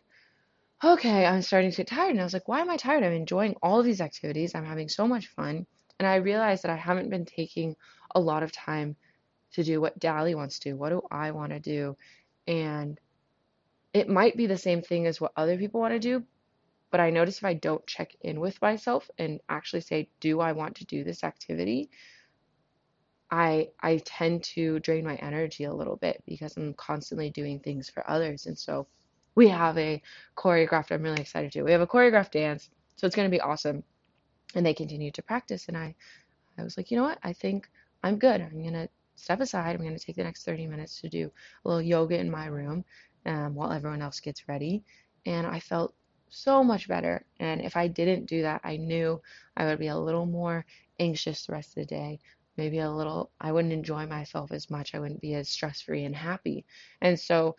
okay, 0.84 1.26
I'm 1.26 1.42
starting 1.42 1.72
to 1.72 1.78
get 1.78 1.88
tired. 1.88 2.12
And 2.12 2.20
I 2.20 2.24
was 2.24 2.34
like, 2.34 2.48
why 2.48 2.60
am 2.62 2.70
I 2.70 2.78
tired? 2.78 3.04
I'm 3.04 3.14
enjoying 3.14 3.56
all 3.62 3.80
of 3.80 3.86
these 3.86 4.02
activities. 4.02 4.56
I'm 4.56 4.66
having 4.66 4.90
so 4.90 5.08
much 5.08 5.28
fun. 5.28 5.66
And 6.00 6.08
I 6.08 6.16
realized 6.16 6.64
that 6.64 6.72
I 6.72 6.76
haven't 6.76 7.10
been 7.10 7.26
taking 7.26 7.76
a 8.14 8.20
lot 8.20 8.44
of 8.44 8.52
time 8.52 8.96
to 9.54 9.64
do 9.64 9.82
what 9.82 10.00
Dally 10.00 10.36
wants 10.36 10.60
to 10.60 10.70
do. 10.70 10.76
What 10.76 10.90
do 10.90 11.02
I 11.12 11.32
want 11.32 11.52
to 11.52 11.60
do? 11.60 11.98
And 12.48 13.00
it 13.94 14.10
might 14.10 14.38
be 14.38 14.48
the 14.48 14.58
same 14.58 14.82
thing 14.82 15.06
as 15.08 15.20
what 15.20 15.34
other 15.36 15.58
people 15.58 15.82
want 15.82 15.94
to 15.94 16.00
do, 16.00 16.24
but 16.92 17.00
I 17.00 17.10
notice 17.10 17.38
if 17.38 17.46
I 17.46 17.54
don't 17.54 17.86
check 17.88 18.16
in 18.22 18.40
with 18.40 18.62
myself 18.62 19.10
and 19.18 19.40
actually 19.50 19.82
say, 19.82 20.10
do 20.20 20.40
I 20.40 20.54
want 20.54 20.76
to 20.76 20.86
do 20.86 21.04
this 21.04 21.24
activity? 21.24 21.90
I 23.30 23.70
I 23.80 23.98
tend 24.04 24.44
to 24.56 24.80
drain 24.80 25.06
my 25.06 25.16
energy 25.16 25.64
a 25.64 25.74
little 25.74 25.96
bit 25.96 26.22
because 26.26 26.58
I'm 26.58 26.74
constantly 26.74 27.30
doing 27.30 27.60
things 27.60 27.90
for 27.90 28.10
others. 28.10 28.46
And 28.46 28.60
so 28.60 28.88
we 29.36 29.48
have 29.48 29.78
a 29.78 30.02
choreographed, 30.36 30.92
I'm 30.92 31.02
really 31.02 31.22
excited 31.22 31.52
to. 31.54 31.60
Do. 31.60 31.66
We 31.66 31.72
have 31.72 31.82
a 31.82 31.88
choreographed 31.88 32.32
dance, 32.32 32.70
so 32.98 33.08
it's 33.08 33.16
going 33.16 33.30
to 33.30 33.36
be 33.36 33.40
awesome. 33.40 33.84
And 34.54 34.66
they 34.66 34.74
continue 34.74 35.12
to 35.12 35.22
practice 35.22 35.68
and 35.70 35.78
I 35.78 35.96
I 36.58 36.64
was 36.64 36.76
like, 36.78 36.92
you 36.92 36.98
know 36.98 37.04
what? 37.04 37.20
I 37.24 37.34
think 37.34 37.70
I'm 38.04 38.18
good. 38.18 38.42
I'm 38.42 38.62
to 38.74 38.90
step 39.22 39.42
aside. 39.42 39.76
I'm 39.76 39.82
going 39.82 39.98
to 39.98 40.04
take 40.04 40.16
the 40.16 40.24
next 40.24 40.46
30 40.46 40.68
minutes 40.68 41.02
to 41.02 41.10
do 41.10 41.32
a 41.64 41.68
little 41.68 41.82
yoga 41.82 42.18
in 42.18 42.30
my 42.30 42.48
room 42.48 42.84
um, 43.26 43.56
while 43.56 43.72
everyone 43.72 44.02
else 44.02 44.20
gets 44.20 44.48
ready. 44.48 44.84
And 45.26 45.46
I 45.46 45.60
felt 45.60 45.94
so 46.30 46.64
much 46.64 46.88
better. 46.88 47.26
And 47.40 47.62
if 47.62 47.76
I 47.78 47.88
didn't 47.88 48.26
do 48.26 48.42
that, 48.42 48.62
I 48.64 48.78
knew 48.78 49.22
I 49.56 49.66
would 49.66 49.80
be 49.80 49.88
a 49.88 49.98
little 49.98 50.26
more 50.26 50.66
anxious 51.00 51.46
the 51.46 51.54
rest 51.54 51.70
of 51.70 51.76
the 51.76 51.86
day. 51.86 52.20
Maybe 52.58 52.80
a 52.80 52.92
little, 52.92 53.32
I 53.40 53.52
wouldn't 53.52 53.74
enjoy 53.74 54.06
myself 54.08 54.52
as 54.52 54.70
much. 54.70 54.94
I 54.94 55.00
wouldn't 55.00 55.22
be 55.22 55.36
as 55.36 55.50
stress 55.50 55.82
free 55.82 56.04
and 56.06 56.16
happy. 56.16 56.66
And 57.02 57.20
so 57.20 57.56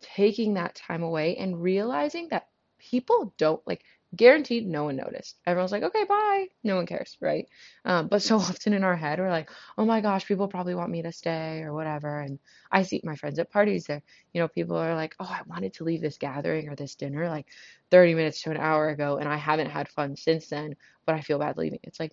taking 0.00 0.54
that 0.54 0.74
time 0.74 1.02
away 1.02 1.36
and 1.36 1.62
realizing 1.62 2.28
that 2.28 2.48
people 2.78 3.34
don't 3.38 3.66
like 3.66 3.84
guaranteed 4.16 4.66
no 4.66 4.84
one 4.84 4.96
noticed. 4.96 5.36
Everyone's 5.46 5.72
like, 5.72 5.82
okay, 5.82 6.04
bye. 6.04 6.46
No 6.64 6.76
one 6.76 6.86
cares, 6.86 7.16
right? 7.20 7.46
Um, 7.84 8.08
but 8.08 8.22
so 8.22 8.36
often 8.36 8.72
in 8.72 8.84
our 8.84 8.96
head, 8.96 9.18
we're 9.18 9.30
like, 9.30 9.50
oh 9.78 9.84
my 9.84 10.00
gosh, 10.00 10.26
people 10.26 10.48
probably 10.48 10.74
want 10.74 10.90
me 10.90 11.02
to 11.02 11.12
stay 11.12 11.62
or 11.62 11.72
whatever. 11.72 12.20
And 12.20 12.38
I 12.70 12.82
see 12.82 13.00
my 13.04 13.16
friends 13.16 13.38
at 13.38 13.50
parties 13.50 13.86
there, 13.86 14.02
you 14.32 14.40
know, 14.40 14.48
people 14.48 14.76
are 14.76 14.94
like, 14.94 15.14
oh, 15.20 15.28
I 15.28 15.42
wanted 15.46 15.74
to 15.74 15.84
leave 15.84 16.00
this 16.00 16.18
gathering 16.18 16.68
or 16.68 16.76
this 16.76 16.94
dinner 16.94 17.28
like 17.28 17.46
30 17.90 18.14
minutes 18.14 18.42
to 18.42 18.50
an 18.50 18.56
hour 18.56 18.88
ago, 18.88 19.18
and 19.18 19.28
I 19.28 19.36
haven't 19.36 19.70
had 19.70 19.88
fun 19.88 20.16
since 20.16 20.48
then, 20.48 20.74
but 21.04 21.14
I 21.14 21.20
feel 21.20 21.38
bad 21.38 21.56
leaving. 21.56 21.80
It's 21.82 22.00
like, 22.00 22.12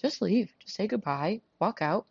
just 0.00 0.20
leave, 0.20 0.52
just 0.58 0.74
say 0.74 0.86
goodbye, 0.86 1.40
walk 1.60 1.80
out. 1.80 2.06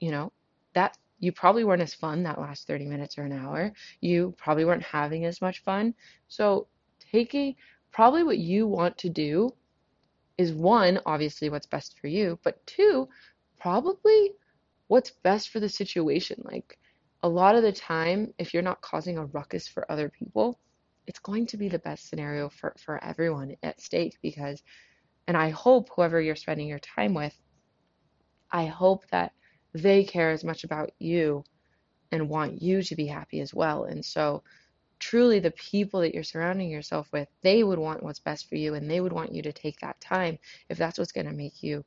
You 0.00 0.12
know, 0.12 0.32
that 0.74 0.96
you 1.18 1.32
probably 1.32 1.64
weren't 1.64 1.82
as 1.82 1.94
fun 1.94 2.22
that 2.22 2.40
last 2.40 2.66
30 2.66 2.86
minutes 2.86 3.18
or 3.18 3.24
an 3.24 3.32
hour. 3.32 3.72
You 4.00 4.34
probably 4.38 4.64
weren't 4.64 4.84
having 4.84 5.24
as 5.24 5.40
much 5.40 5.62
fun. 5.64 5.94
So 6.28 6.68
taking 7.12 7.56
probably 7.98 8.22
what 8.22 8.38
you 8.38 8.64
want 8.64 8.96
to 8.96 9.08
do 9.08 9.52
is 10.36 10.52
one, 10.52 11.00
obviously 11.04 11.50
what's 11.50 11.66
best 11.66 11.98
for 11.98 12.06
you, 12.06 12.38
but 12.44 12.64
two, 12.64 13.08
probably 13.58 14.30
what's 14.86 15.10
best 15.10 15.48
for 15.48 15.58
the 15.58 15.68
situation. 15.68 16.40
Like 16.44 16.78
a 17.24 17.28
lot 17.28 17.56
of 17.56 17.64
the 17.64 17.72
time, 17.72 18.32
if 18.38 18.54
you're 18.54 18.62
not 18.62 18.80
causing 18.82 19.18
a 19.18 19.24
ruckus 19.24 19.66
for 19.66 19.90
other 19.90 20.08
people, 20.08 20.60
it's 21.08 21.18
going 21.18 21.46
to 21.48 21.56
be 21.56 21.68
the 21.68 21.80
best 21.80 22.08
scenario 22.08 22.48
for, 22.48 22.72
for 22.78 23.02
everyone 23.02 23.56
at 23.64 23.80
stake 23.80 24.16
because, 24.22 24.62
and 25.26 25.36
I 25.36 25.50
hope 25.50 25.88
whoever 25.88 26.20
you're 26.20 26.36
spending 26.36 26.68
your 26.68 26.78
time 26.78 27.14
with, 27.14 27.36
I 28.52 28.66
hope 28.66 29.08
that 29.10 29.32
they 29.74 30.04
care 30.04 30.30
as 30.30 30.44
much 30.44 30.62
about 30.62 30.92
you 31.00 31.42
and 32.12 32.28
want 32.28 32.62
you 32.62 32.80
to 32.80 32.94
be 32.94 33.08
happy 33.08 33.40
as 33.40 33.52
well. 33.52 33.86
And 33.86 34.04
so, 34.04 34.44
truly, 34.98 35.40
the 35.40 35.50
people 35.52 36.00
that 36.00 36.14
you're 36.14 36.22
surrounding 36.24 36.70
yourself 36.70 37.08
with, 37.12 37.28
they 37.42 37.62
would 37.62 37.78
want 37.78 38.02
what's 38.02 38.20
best 38.20 38.48
for 38.48 38.56
you 38.56 38.74
and 38.74 38.90
they 38.90 39.00
would 39.00 39.12
want 39.12 39.32
you 39.34 39.42
to 39.42 39.52
take 39.52 39.80
that 39.80 40.00
time 40.00 40.38
if 40.68 40.78
that's 40.78 40.98
what's 40.98 41.12
going 41.12 41.26
to 41.26 41.32
make 41.32 41.62
you 41.62 41.84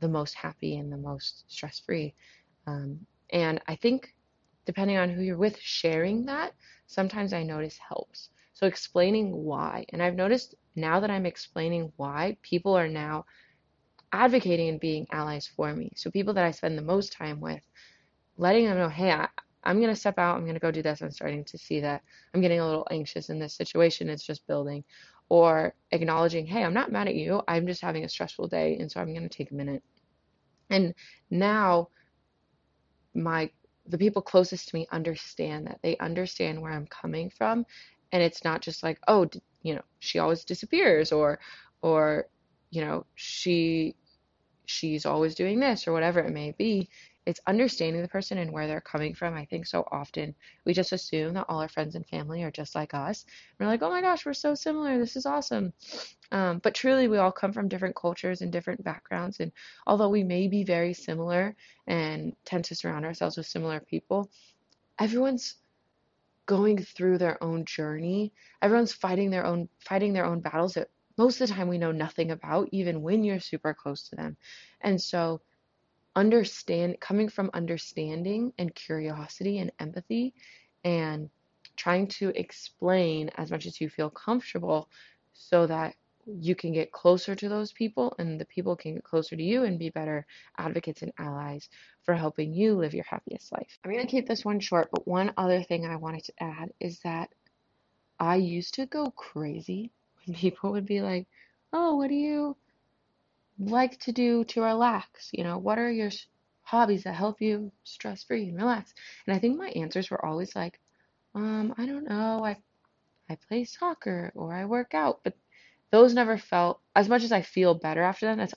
the 0.00 0.08
most 0.08 0.34
happy 0.34 0.76
and 0.76 0.92
the 0.92 0.96
most 0.96 1.44
stress 1.48 1.80
free. 1.80 2.14
Um, 2.66 3.06
and 3.30 3.60
I 3.66 3.76
think, 3.76 4.14
depending 4.64 4.96
on 4.96 5.10
who 5.10 5.22
you're 5.22 5.38
with, 5.38 5.58
sharing 5.60 6.26
that 6.26 6.52
sometimes 6.86 7.32
I 7.32 7.42
notice 7.42 7.78
helps. 7.78 8.30
So, 8.52 8.66
explaining 8.66 9.32
why. 9.32 9.84
And 9.90 10.02
I've 10.02 10.14
noticed 10.14 10.54
now 10.74 11.00
that 11.00 11.10
I'm 11.10 11.26
explaining 11.26 11.92
why, 11.96 12.36
people 12.42 12.76
are 12.76 12.88
now 12.88 13.24
advocating 14.12 14.68
and 14.68 14.80
being 14.80 15.06
allies 15.12 15.46
for 15.46 15.74
me. 15.74 15.90
So 15.96 16.10
people 16.10 16.34
that 16.34 16.44
I 16.44 16.50
spend 16.50 16.78
the 16.78 16.82
most 16.82 17.12
time 17.12 17.40
with, 17.40 17.62
letting 18.36 18.66
them 18.66 18.78
know, 18.78 18.88
hey, 18.88 19.12
I, 19.12 19.28
I'm 19.66 19.80
going 19.80 19.92
to 19.92 20.00
step 20.00 20.18
out. 20.18 20.36
I'm 20.36 20.42
going 20.42 20.54
to 20.54 20.60
go 20.60 20.70
do 20.70 20.82
this. 20.82 21.02
I'm 21.02 21.10
starting 21.10 21.44
to 21.44 21.58
see 21.58 21.80
that 21.80 22.02
I'm 22.34 22.40
getting 22.40 22.60
a 22.60 22.66
little 22.66 22.86
anxious 22.90 23.28
in 23.28 23.38
this 23.38 23.54
situation. 23.54 24.08
It's 24.08 24.24
just 24.24 24.46
building. 24.46 24.84
Or 25.28 25.74
acknowledging, 25.90 26.46
hey, 26.46 26.62
I'm 26.62 26.74
not 26.74 26.92
mad 26.92 27.08
at 27.08 27.16
you. 27.16 27.42
I'm 27.48 27.66
just 27.66 27.82
having 27.82 28.04
a 28.04 28.08
stressful 28.08 28.48
day. 28.48 28.76
And 28.78 28.90
so 28.90 29.00
I'm 29.00 29.12
going 29.12 29.28
to 29.28 29.36
take 29.36 29.50
a 29.50 29.54
minute. 29.54 29.82
And 30.70 30.94
now 31.30 31.88
my 33.14 33.50
the 33.88 33.98
people 33.98 34.22
closest 34.22 34.68
to 34.68 34.76
me 34.76 34.86
understand 34.90 35.66
that. 35.66 35.78
They 35.82 35.96
understand 35.98 36.60
where 36.60 36.72
I'm 36.72 36.86
coming 36.86 37.30
from. 37.30 37.66
And 38.12 38.22
it's 38.22 38.44
not 38.44 38.62
just 38.62 38.82
like, 38.82 38.98
oh, 39.08 39.28
you 39.62 39.74
know, 39.74 39.82
she 39.98 40.18
always 40.18 40.44
disappears 40.44 41.12
or 41.12 41.38
or 41.82 42.28
you 42.70 42.84
know, 42.84 43.06
she 43.14 43.96
she's 44.64 45.06
always 45.06 45.34
doing 45.34 45.60
this 45.60 45.86
or 45.86 45.92
whatever 45.92 46.20
it 46.20 46.32
may 46.32 46.52
be. 46.52 46.88
It's 47.26 47.40
understanding 47.46 48.00
the 48.00 48.08
person 48.08 48.38
and 48.38 48.52
where 48.52 48.66
they're 48.66 48.80
coming 48.80 49.14
from. 49.14 49.34
I 49.34 49.44
think 49.44 49.66
so 49.66 49.86
often 49.90 50.34
we 50.64 50.72
just 50.72 50.92
assume 50.92 51.34
that 51.34 51.46
all 51.48 51.60
our 51.60 51.68
friends 51.68 51.96
and 51.96 52.06
family 52.06 52.44
are 52.44 52.50
just 52.50 52.74
like 52.74 52.94
us. 52.94 53.26
we're 53.58 53.66
like, 53.66 53.82
oh 53.82 53.90
my 53.90 54.00
gosh, 54.00 54.24
we're 54.24 54.32
so 54.32 54.54
similar. 54.54 54.98
This 54.98 55.16
is 55.16 55.26
awesome. 55.26 55.72
Um, 56.32 56.58
but 56.58 56.74
truly, 56.74 57.08
we 57.08 57.18
all 57.18 57.32
come 57.32 57.52
from 57.52 57.68
different 57.68 57.96
cultures 57.96 58.40
and 58.40 58.52
different 58.52 58.82
backgrounds. 58.84 59.40
And 59.40 59.52
although 59.86 60.08
we 60.08 60.24
may 60.24 60.48
be 60.48 60.64
very 60.64 60.94
similar 60.94 61.54
and 61.86 62.34
tend 62.44 62.64
to 62.66 62.74
surround 62.74 63.04
ourselves 63.04 63.36
with 63.36 63.46
similar 63.46 63.80
people, 63.80 64.30
everyone's 64.98 65.56
going 66.46 66.78
through 66.78 67.18
their 67.18 67.42
own 67.42 67.64
journey. 67.64 68.32
Everyone's 68.62 68.92
fighting 68.92 69.30
their 69.30 69.44
own 69.44 69.68
fighting 69.80 70.12
their 70.12 70.24
own 70.24 70.40
battles 70.40 70.74
that 70.74 70.88
most 71.18 71.40
of 71.40 71.48
the 71.48 71.54
time 71.54 71.68
we 71.68 71.78
know 71.78 71.92
nothing 71.92 72.30
about, 72.30 72.68
even 72.72 73.02
when 73.02 73.24
you're 73.24 73.40
super 73.40 73.74
close 73.74 74.08
to 74.08 74.16
them. 74.16 74.36
And 74.80 75.00
so, 75.00 75.40
understand 76.16 76.98
coming 76.98 77.28
from 77.28 77.50
understanding 77.54 78.52
and 78.58 78.74
curiosity 78.74 79.58
and 79.58 79.70
empathy 79.78 80.34
and 80.82 81.30
trying 81.76 82.08
to 82.08 82.30
explain 82.30 83.30
as 83.36 83.50
much 83.50 83.66
as 83.66 83.80
you 83.80 83.88
feel 83.88 84.10
comfortable 84.10 84.88
so 85.34 85.66
that 85.66 85.94
you 86.26 86.56
can 86.56 86.72
get 86.72 86.90
closer 86.90 87.34
to 87.36 87.48
those 87.48 87.70
people 87.72 88.14
and 88.18 88.40
the 88.40 88.46
people 88.46 88.74
can 88.74 88.94
get 88.94 89.04
closer 89.04 89.36
to 89.36 89.42
you 89.42 89.62
and 89.62 89.78
be 89.78 89.90
better 89.90 90.26
advocates 90.58 91.02
and 91.02 91.12
allies 91.18 91.68
for 92.02 92.14
helping 92.14 92.52
you 92.52 92.74
live 92.74 92.94
your 92.94 93.04
happiest 93.04 93.52
life. 93.52 93.78
I'm 93.84 93.92
going 93.92 94.04
to 94.04 94.10
keep 94.10 94.26
this 94.26 94.44
one 94.44 94.58
short, 94.58 94.88
but 94.90 95.06
one 95.06 95.32
other 95.36 95.62
thing 95.62 95.86
I 95.86 95.96
wanted 95.96 96.24
to 96.24 96.32
add 96.40 96.70
is 96.80 96.98
that 97.04 97.28
I 98.18 98.36
used 98.36 98.74
to 98.74 98.86
go 98.86 99.10
crazy 99.10 99.92
when 100.24 100.36
people 100.38 100.72
would 100.72 100.86
be 100.86 101.00
like, 101.00 101.28
"Oh, 101.72 101.96
what 101.96 102.08
do 102.08 102.14
you 102.14 102.56
like 103.58 103.98
to 104.00 104.12
do 104.12 104.44
to 104.44 104.62
relax? 104.62 105.30
You 105.32 105.44
know, 105.44 105.58
what 105.58 105.78
are 105.78 105.90
your 105.90 106.10
hobbies 106.62 107.04
that 107.04 107.14
help 107.14 107.40
you 107.40 107.72
stress 107.84 108.24
free 108.24 108.48
and 108.48 108.56
relax?" 108.56 108.94
And 109.26 109.36
I 109.36 109.38
think 109.38 109.58
my 109.58 109.68
answers 109.70 110.10
were 110.10 110.24
always 110.24 110.54
like, 110.56 110.80
"Um, 111.34 111.74
I 111.78 111.86
don't 111.86 112.08
know. 112.08 112.44
I 112.44 112.56
I 113.28 113.36
play 113.48 113.64
soccer 113.64 114.32
or 114.34 114.52
I 114.52 114.64
work 114.66 114.94
out." 114.94 115.20
But 115.24 115.34
those 115.90 116.14
never 116.14 116.38
felt 116.38 116.80
as 116.94 117.08
much 117.08 117.22
as 117.24 117.32
I 117.32 117.42
feel 117.42 117.74
better 117.74 118.02
after 118.02 118.26
them. 118.26 118.38
That's 118.38 118.54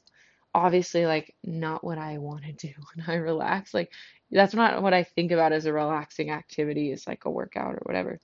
obviously 0.54 1.06
like 1.06 1.36
not 1.44 1.84
what 1.84 1.98
I 1.98 2.18
want 2.18 2.44
to 2.46 2.54
do 2.54 2.74
when 2.96 3.06
I 3.08 3.16
relax. 3.16 3.74
Like 3.74 3.94
that's 4.32 4.54
not 4.54 4.82
what 4.82 4.94
I 4.94 5.04
think 5.04 5.32
about 5.32 5.52
as 5.54 5.66
a 5.66 5.74
relaxing 5.74 6.32
activity 6.32 6.92
is 6.92 7.08
like 7.08 7.26
a 7.26 7.32
workout 7.32 7.76
or 7.76 7.82
whatever. 7.84 8.20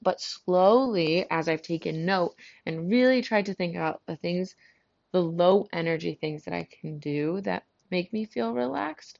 But 0.00 0.20
slowly, 0.20 1.26
as 1.30 1.48
I've 1.48 1.62
taken 1.62 2.06
note 2.06 2.36
and 2.66 2.90
really 2.90 3.20
tried 3.22 3.46
to 3.46 3.54
think 3.54 3.74
about 3.74 4.02
the 4.06 4.16
things, 4.16 4.54
the 5.12 5.22
low 5.22 5.66
energy 5.72 6.14
things 6.14 6.44
that 6.44 6.54
I 6.54 6.68
can 6.80 6.98
do 6.98 7.40
that 7.42 7.64
make 7.90 8.12
me 8.12 8.24
feel 8.24 8.52
relaxed, 8.52 9.18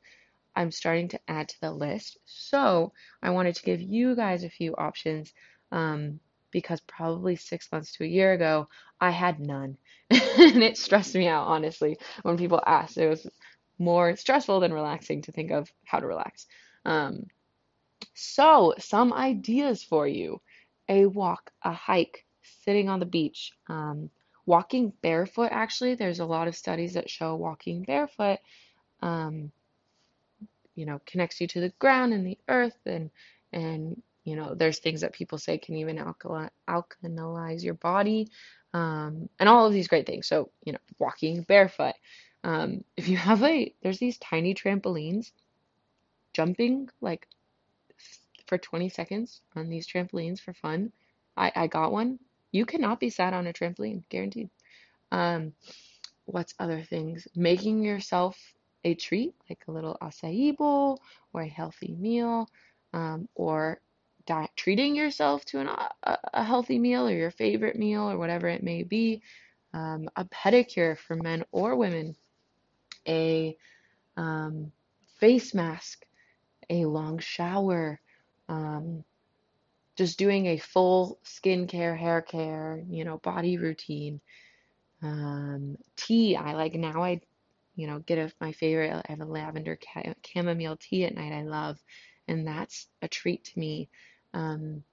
I'm 0.54 0.70
starting 0.70 1.08
to 1.08 1.20
add 1.28 1.48
to 1.48 1.60
the 1.60 1.70
list. 1.70 2.18
So 2.26 2.92
I 3.22 3.30
wanted 3.30 3.54
to 3.56 3.62
give 3.62 3.80
you 3.80 4.14
guys 4.16 4.44
a 4.44 4.50
few 4.50 4.74
options 4.76 5.32
um, 5.72 6.20
because 6.50 6.80
probably 6.80 7.36
six 7.36 7.70
months 7.70 7.92
to 7.92 8.04
a 8.04 8.08
year 8.08 8.32
ago, 8.32 8.68
I 9.00 9.10
had 9.10 9.40
none. 9.40 9.76
and 10.10 10.62
it 10.62 10.76
stressed 10.76 11.14
me 11.14 11.28
out, 11.28 11.46
honestly, 11.46 11.98
when 12.22 12.36
people 12.36 12.62
asked. 12.66 12.98
It 12.98 13.08
was 13.08 13.26
more 13.78 14.16
stressful 14.16 14.60
than 14.60 14.72
relaxing 14.72 15.22
to 15.22 15.32
think 15.32 15.50
of 15.50 15.70
how 15.84 16.00
to 16.00 16.06
relax. 16.06 16.46
Um, 16.84 17.26
so, 18.14 18.74
some 18.78 19.12
ideas 19.12 19.82
for 19.82 20.06
you 20.06 20.40
a 20.88 21.06
walk, 21.06 21.50
a 21.62 21.72
hike, 21.72 22.24
sitting 22.64 22.88
on 22.88 22.98
the 22.98 23.06
beach, 23.06 23.52
um, 23.68 24.10
walking 24.48 24.94
barefoot. 25.02 25.50
Actually, 25.52 25.94
there's 25.94 26.20
a 26.20 26.24
lot 26.24 26.48
of 26.48 26.56
studies 26.56 26.94
that 26.94 27.10
show 27.10 27.36
walking 27.36 27.82
barefoot, 27.82 28.38
um, 29.02 29.52
you 30.74 30.86
know, 30.86 31.00
connects 31.06 31.40
you 31.40 31.46
to 31.48 31.60
the 31.60 31.72
ground 31.78 32.14
and 32.14 32.26
the 32.26 32.38
earth, 32.48 32.78
and 32.86 33.10
and 33.52 34.02
you 34.24 34.36
know, 34.36 34.54
there's 34.54 34.78
things 34.78 35.02
that 35.02 35.12
people 35.12 35.38
say 35.38 35.58
can 35.58 35.76
even 35.76 35.98
alkali 35.98 36.48
alkalize 36.66 37.62
your 37.62 37.74
body, 37.74 38.28
um, 38.72 39.28
and 39.38 39.48
all 39.50 39.66
of 39.66 39.72
these 39.74 39.88
great 39.88 40.06
things. 40.06 40.26
So, 40.26 40.50
you 40.64 40.72
know, 40.72 40.78
walking 40.98 41.42
barefoot. 41.42 41.94
Um, 42.42 42.84
if 42.96 43.06
you 43.08 43.18
have 43.18 43.42
a, 43.42 43.74
there's 43.82 43.98
these 43.98 44.16
tiny 44.18 44.54
trampolines, 44.54 45.30
jumping 46.32 46.88
like 47.02 47.26
for 48.46 48.56
20 48.56 48.88
seconds 48.88 49.42
on 49.54 49.68
these 49.68 49.86
trampolines 49.86 50.40
for 50.40 50.54
fun. 50.54 50.90
I, 51.36 51.52
I 51.54 51.66
got 51.66 51.92
one. 51.92 52.18
You 52.52 52.64
cannot 52.66 53.00
be 53.00 53.10
sat 53.10 53.34
on 53.34 53.46
a 53.46 53.52
trampoline, 53.52 54.02
guaranteed. 54.08 54.50
Um, 55.12 55.52
what's 56.24 56.54
other 56.58 56.82
things? 56.82 57.26
Making 57.34 57.82
yourself 57.82 58.38
a 58.84 58.94
treat, 58.94 59.34
like 59.48 59.64
a 59.68 59.72
little 59.72 59.96
acai 60.00 60.56
bowl 60.56 61.00
or 61.32 61.42
a 61.42 61.48
healthy 61.48 61.94
meal, 61.98 62.48
um, 62.92 63.28
or 63.34 63.80
treating 64.56 64.94
yourself 64.94 65.44
to 65.46 65.60
an, 65.60 65.68
a, 65.68 66.18
a 66.34 66.44
healthy 66.44 66.78
meal 66.78 67.08
or 67.08 67.12
your 67.12 67.30
favorite 67.30 67.76
meal 67.76 68.10
or 68.10 68.18
whatever 68.18 68.48
it 68.48 68.62
may 68.62 68.82
be. 68.82 69.22
Um, 69.74 70.08
a 70.16 70.24
pedicure 70.24 70.96
for 70.98 71.16
men 71.16 71.44
or 71.52 71.76
women, 71.76 72.16
a 73.06 73.56
um, 74.16 74.72
face 75.18 75.54
mask, 75.54 76.04
a 76.70 76.84
long 76.84 77.18
shower, 77.18 78.00
um, 78.48 79.04
just 79.98 80.16
doing 80.16 80.46
a 80.46 80.58
full 80.58 81.18
skincare, 81.24 81.98
hair 81.98 82.22
care, 82.22 82.80
you 82.88 83.04
know, 83.04 83.18
body 83.18 83.58
routine. 83.58 84.20
Um, 85.02 85.76
tea, 85.96 86.36
I 86.36 86.52
like 86.52 86.74
now 86.74 87.02
I, 87.02 87.20
you 87.74 87.88
know, 87.88 87.98
get 87.98 88.18
a, 88.18 88.32
my 88.40 88.52
favorite, 88.52 88.92
I 88.92 89.10
have 89.10 89.20
a 89.20 89.24
lavender 89.24 89.76
chamomile 90.24 90.76
tea 90.76 91.04
at 91.04 91.16
night 91.16 91.32
I 91.32 91.42
love, 91.42 91.82
and 92.28 92.46
that's 92.46 92.86
a 93.02 93.08
treat 93.08 93.44
to 93.46 93.58
me. 93.58 93.88
Um, 94.32 94.84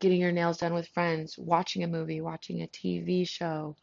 getting 0.00 0.20
your 0.20 0.32
nails 0.32 0.58
done 0.58 0.74
with 0.74 0.88
friends, 0.88 1.38
watching 1.38 1.82
a 1.82 1.88
movie, 1.88 2.20
watching 2.20 2.60
a 2.60 2.66
TV 2.66 3.26
show. 3.26 3.74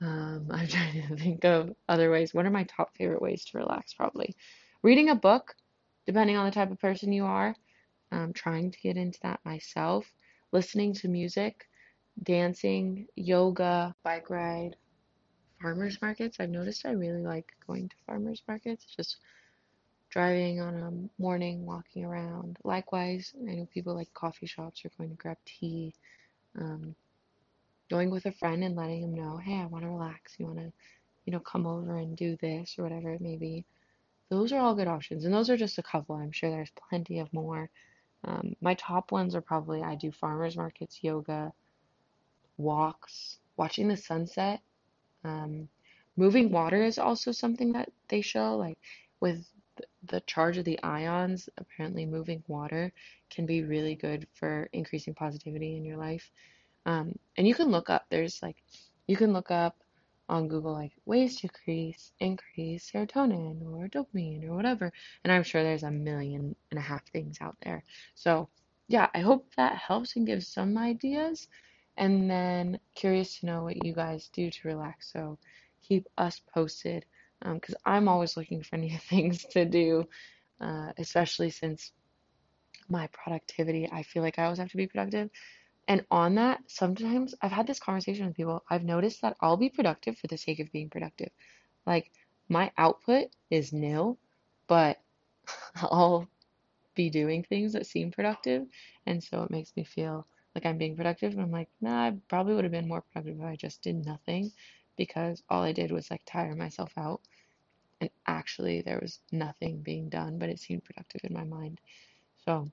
Um, 0.00 0.48
I'm 0.50 0.66
trying 0.66 1.08
to 1.08 1.16
think 1.16 1.44
of 1.44 1.74
other 1.90 2.10
ways. 2.10 2.32
What 2.32 2.46
are 2.46 2.50
my 2.50 2.64
top 2.64 2.96
favorite 2.96 3.20
ways 3.20 3.44
to 3.46 3.58
relax? 3.58 3.92
Probably 3.92 4.34
reading 4.82 5.10
a 5.10 5.14
book, 5.14 5.54
depending 6.06 6.38
on 6.38 6.46
the 6.46 6.52
type 6.52 6.70
of 6.70 6.80
person 6.80 7.12
you 7.12 7.26
are. 7.26 7.54
Um, 8.12 8.32
trying 8.32 8.70
to 8.72 8.80
get 8.80 8.96
into 8.96 9.18
that 9.22 9.40
myself. 9.44 10.10
Listening 10.52 10.94
to 10.94 11.08
music, 11.08 11.68
dancing, 12.22 13.06
yoga, 13.14 13.94
bike 14.02 14.30
ride, 14.30 14.76
farmers 15.62 15.98
markets. 16.02 16.38
I've 16.40 16.50
noticed 16.50 16.86
I 16.86 16.92
really 16.92 17.22
like 17.22 17.52
going 17.66 17.88
to 17.88 17.96
farmers 18.06 18.42
markets, 18.48 18.84
just 18.84 19.18
driving 20.10 20.60
on 20.60 20.74
a 20.74 21.22
morning, 21.22 21.64
walking 21.64 22.04
around. 22.04 22.58
Likewise, 22.64 23.32
I 23.48 23.54
know 23.54 23.68
people 23.72 23.94
like 23.94 24.12
coffee 24.12 24.46
shops 24.46 24.84
or 24.84 24.90
going 24.98 25.10
to 25.10 25.16
grab 25.16 25.38
tea. 25.44 25.94
Um, 26.58 26.96
going 27.90 28.10
with 28.10 28.26
a 28.26 28.32
friend 28.32 28.62
and 28.64 28.76
letting 28.76 29.02
them 29.02 29.14
know, 29.14 29.36
hey, 29.36 29.56
I 29.56 29.66
want 29.66 29.84
to 29.84 29.90
relax. 29.90 30.34
You 30.38 30.46
want 30.46 30.58
to, 30.58 30.72
you 31.26 31.32
know, 31.32 31.40
come 31.40 31.66
over 31.66 31.96
and 31.96 32.16
do 32.16 32.36
this 32.40 32.76
or 32.78 32.84
whatever 32.84 33.10
it 33.10 33.20
may 33.20 33.36
be. 33.36 33.64
Those 34.30 34.52
are 34.52 34.60
all 34.60 34.76
good 34.76 34.88
options. 34.88 35.24
And 35.24 35.34
those 35.34 35.50
are 35.50 35.56
just 35.56 35.78
a 35.78 35.82
couple. 35.82 36.14
I'm 36.14 36.30
sure 36.30 36.50
there's 36.50 36.72
plenty 36.88 37.18
of 37.18 37.32
more. 37.32 37.68
Um, 38.24 38.54
my 38.60 38.74
top 38.74 39.12
ones 39.12 39.34
are 39.34 39.40
probably 39.40 39.82
I 39.82 39.94
do 39.94 40.12
farmers 40.12 40.56
markets, 40.56 40.98
yoga, 41.02 41.52
walks, 42.58 43.38
watching 43.56 43.88
the 43.88 43.96
sunset. 43.96 44.60
Um, 45.24 45.68
moving 46.16 46.50
water 46.50 46.82
is 46.82 46.98
also 46.98 47.32
something 47.32 47.72
that 47.72 47.90
they 48.08 48.20
show, 48.20 48.56
like 48.56 48.78
with 49.20 49.46
the 50.06 50.20
charge 50.22 50.58
of 50.58 50.64
the 50.64 50.82
ions, 50.82 51.48
apparently 51.58 52.04
moving 52.04 52.42
water 52.46 52.92
can 53.30 53.46
be 53.46 53.62
really 53.62 53.94
good 53.94 54.26
for 54.34 54.68
increasing 54.72 55.14
positivity 55.14 55.76
in 55.76 55.84
your 55.84 55.96
life. 55.96 56.30
Um, 56.86 57.14
and 57.36 57.46
you 57.46 57.54
can 57.54 57.68
look 57.68 57.90
up, 57.90 58.06
there's 58.10 58.42
like, 58.42 58.56
you 59.06 59.16
can 59.16 59.32
look 59.32 59.50
up 59.50 59.76
on 60.30 60.48
Google 60.48 60.72
like 60.72 60.92
ways 61.04 61.36
to 61.40 61.48
increase 61.48 62.12
increase 62.20 62.90
serotonin 62.90 63.60
or 63.66 63.88
dopamine 63.88 64.48
or 64.48 64.54
whatever. 64.54 64.92
And 65.24 65.32
I'm 65.32 65.42
sure 65.42 65.62
there's 65.62 65.82
a 65.82 65.90
million 65.90 66.54
and 66.70 66.78
a 66.78 66.82
half 66.82 67.04
things 67.08 67.38
out 67.40 67.56
there. 67.62 67.82
So 68.14 68.48
yeah, 68.88 69.08
I 69.14 69.20
hope 69.20 69.46
that 69.56 69.76
helps 69.76 70.16
and 70.16 70.26
gives 70.26 70.46
some 70.46 70.78
ideas. 70.78 71.48
And 71.96 72.30
then 72.30 72.78
curious 72.94 73.40
to 73.40 73.46
know 73.46 73.64
what 73.64 73.84
you 73.84 73.92
guys 73.92 74.30
do 74.32 74.50
to 74.50 74.68
relax. 74.68 75.12
So 75.12 75.38
keep 75.82 76.08
us 76.16 76.40
posted 76.54 77.04
because 77.40 77.74
um, 77.74 77.92
I'm 77.92 78.08
always 78.08 78.36
looking 78.36 78.62
for 78.62 78.76
new 78.78 78.96
things 78.98 79.44
to 79.50 79.64
do, 79.64 80.08
uh, 80.60 80.92
especially 80.96 81.50
since 81.50 81.92
my 82.88 83.08
productivity, 83.08 83.88
I 83.90 84.02
feel 84.02 84.22
like 84.22 84.38
I 84.38 84.44
always 84.44 84.58
have 84.58 84.70
to 84.70 84.76
be 84.76 84.86
productive. 84.86 85.30
And 85.90 86.06
on 86.08 86.36
that, 86.36 86.62
sometimes 86.68 87.34
I've 87.42 87.50
had 87.50 87.66
this 87.66 87.80
conversation 87.80 88.24
with 88.28 88.36
people. 88.36 88.62
I've 88.70 88.84
noticed 88.84 89.22
that 89.22 89.36
I'll 89.40 89.56
be 89.56 89.68
productive 89.70 90.16
for 90.16 90.28
the 90.28 90.38
sake 90.38 90.60
of 90.60 90.70
being 90.70 90.88
productive. 90.88 91.30
Like 91.84 92.12
my 92.48 92.70
output 92.78 93.26
is 93.50 93.72
nil, 93.72 94.16
but 94.68 95.00
I'll 95.82 96.28
be 96.94 97.10
doing 97.10 97.42
things 97.42 97.72
that 97.72 97.86
seem 97.86 98.12
productive. 98.12 98.68
And 99.04 99.20
so 99.24 99.42
it 99.42 99.50
makes 99.50 99.76
me 99.76 99.82
feel 99.82 100.28
like 100.54 100.64
I'm 100.64 100.78
being 100.78 100.96
productive. 100.96 101.32
And 101.32 101.42
I'm 101.42 101.50
like, 101.50 101.68
nah, 101.80 102.06
I 102.06 102.14
probably 102.28 102.54
would 102.54 102.64
have 102.64 102.72
been 102.72 102.86
more 102.86 103.02
productive 103.02 103.40
if 103.40 103.44
I 103.44 103.56
just 103.56 103.82
did 103.82 104.06
nothing 104.06 104.52
because 104.96 105.42
all 105.48 105.64
I 105.64 105.72
did 105.72 105.90
was 105.90 106.08
like 106.08 106.22
tire 106.24 106.54
myself 106.54 106.92
out. 106.96 107.20
And 108.00 108.10
actually, 108.28 108.82
there 108.82 109.00
was 109.02 109.18
nothing 109.32 109.82
being 109.82 110.08
done, 110.08 110.38
but 110.38 110.50
it 110.50 110.60
seemed 110.60 110.84
productive 110.84 111.22
in 111.24 111.34
my 111.34 111.44
mind. 111.44 111.80
So 112.44 112.70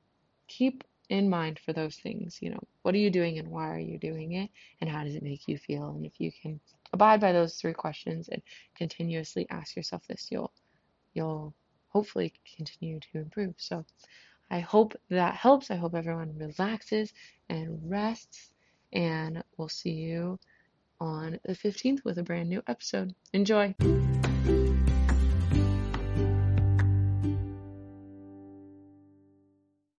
keep 0.47 0.83
in 1.09 1.29
mind 1.29 1.59
for 1.59 1.73
those 1.73 1.95
things. 1.95 2.37
You 2.41 2.51
know, 2.51 2.63
what 2.81 2.95
are 2.95 2.99
you 2.99 3.09
doing 3.09 3.39
and 3.39 3.47
why 3.49 3.69
are 3.69 3.79
you 3.79 3.97
doing 3.97 4.33
it? 4.33 4.49
And 4.81 4.89
how 4.89 5.03
does 5.03 5.15
it 5.15 5.23
make 5.23 5.47
you 5.47 5.57
feel? 5.57 5.89
And 5.89 6.05
if 6.05 6.19
you 6.19 6.31
can 6.41 6.59
abide 6.93 7.19
by 7.19 7.31
those 7.31 7.55
three 7.55 7.73
questions 7.73 8.29
and 8.29 8.41
continuously 8.75 9.47
ask 9.49 9.75
yourself 9.75 10.05
this, 10.07 10.27
you'll 10.31 10.51
you'll 11.13 11.53
hopefully 11.89 12.33
continue 12.55 12.99
to 12.99 13.19
improve. 13.19 13.55
So 13.57 13.85
I 14.49 14.59
hope 14.59 14.95
that 15.09 15.35
helps. 15.35 15.71
I 15.71 15.75
hope 15.75 15.95
everyone 15.95 16.37
relaxes 16.37 17.13
and 17.49 17.79
rests. 17.89 18.51
And 18.93 19.43
we'll 19.57 19.69
see 19.69 19.91
you 19.91 20.39
on 20.99 21.39
the 21.43 21.53
15th 21.53 22.03
with 22.03 22.17
a 22.17 22.23
brand 22.23 22.49
new 22.49 22.63
episode. 22.67 23.13
Enjoy. 23.33 23.75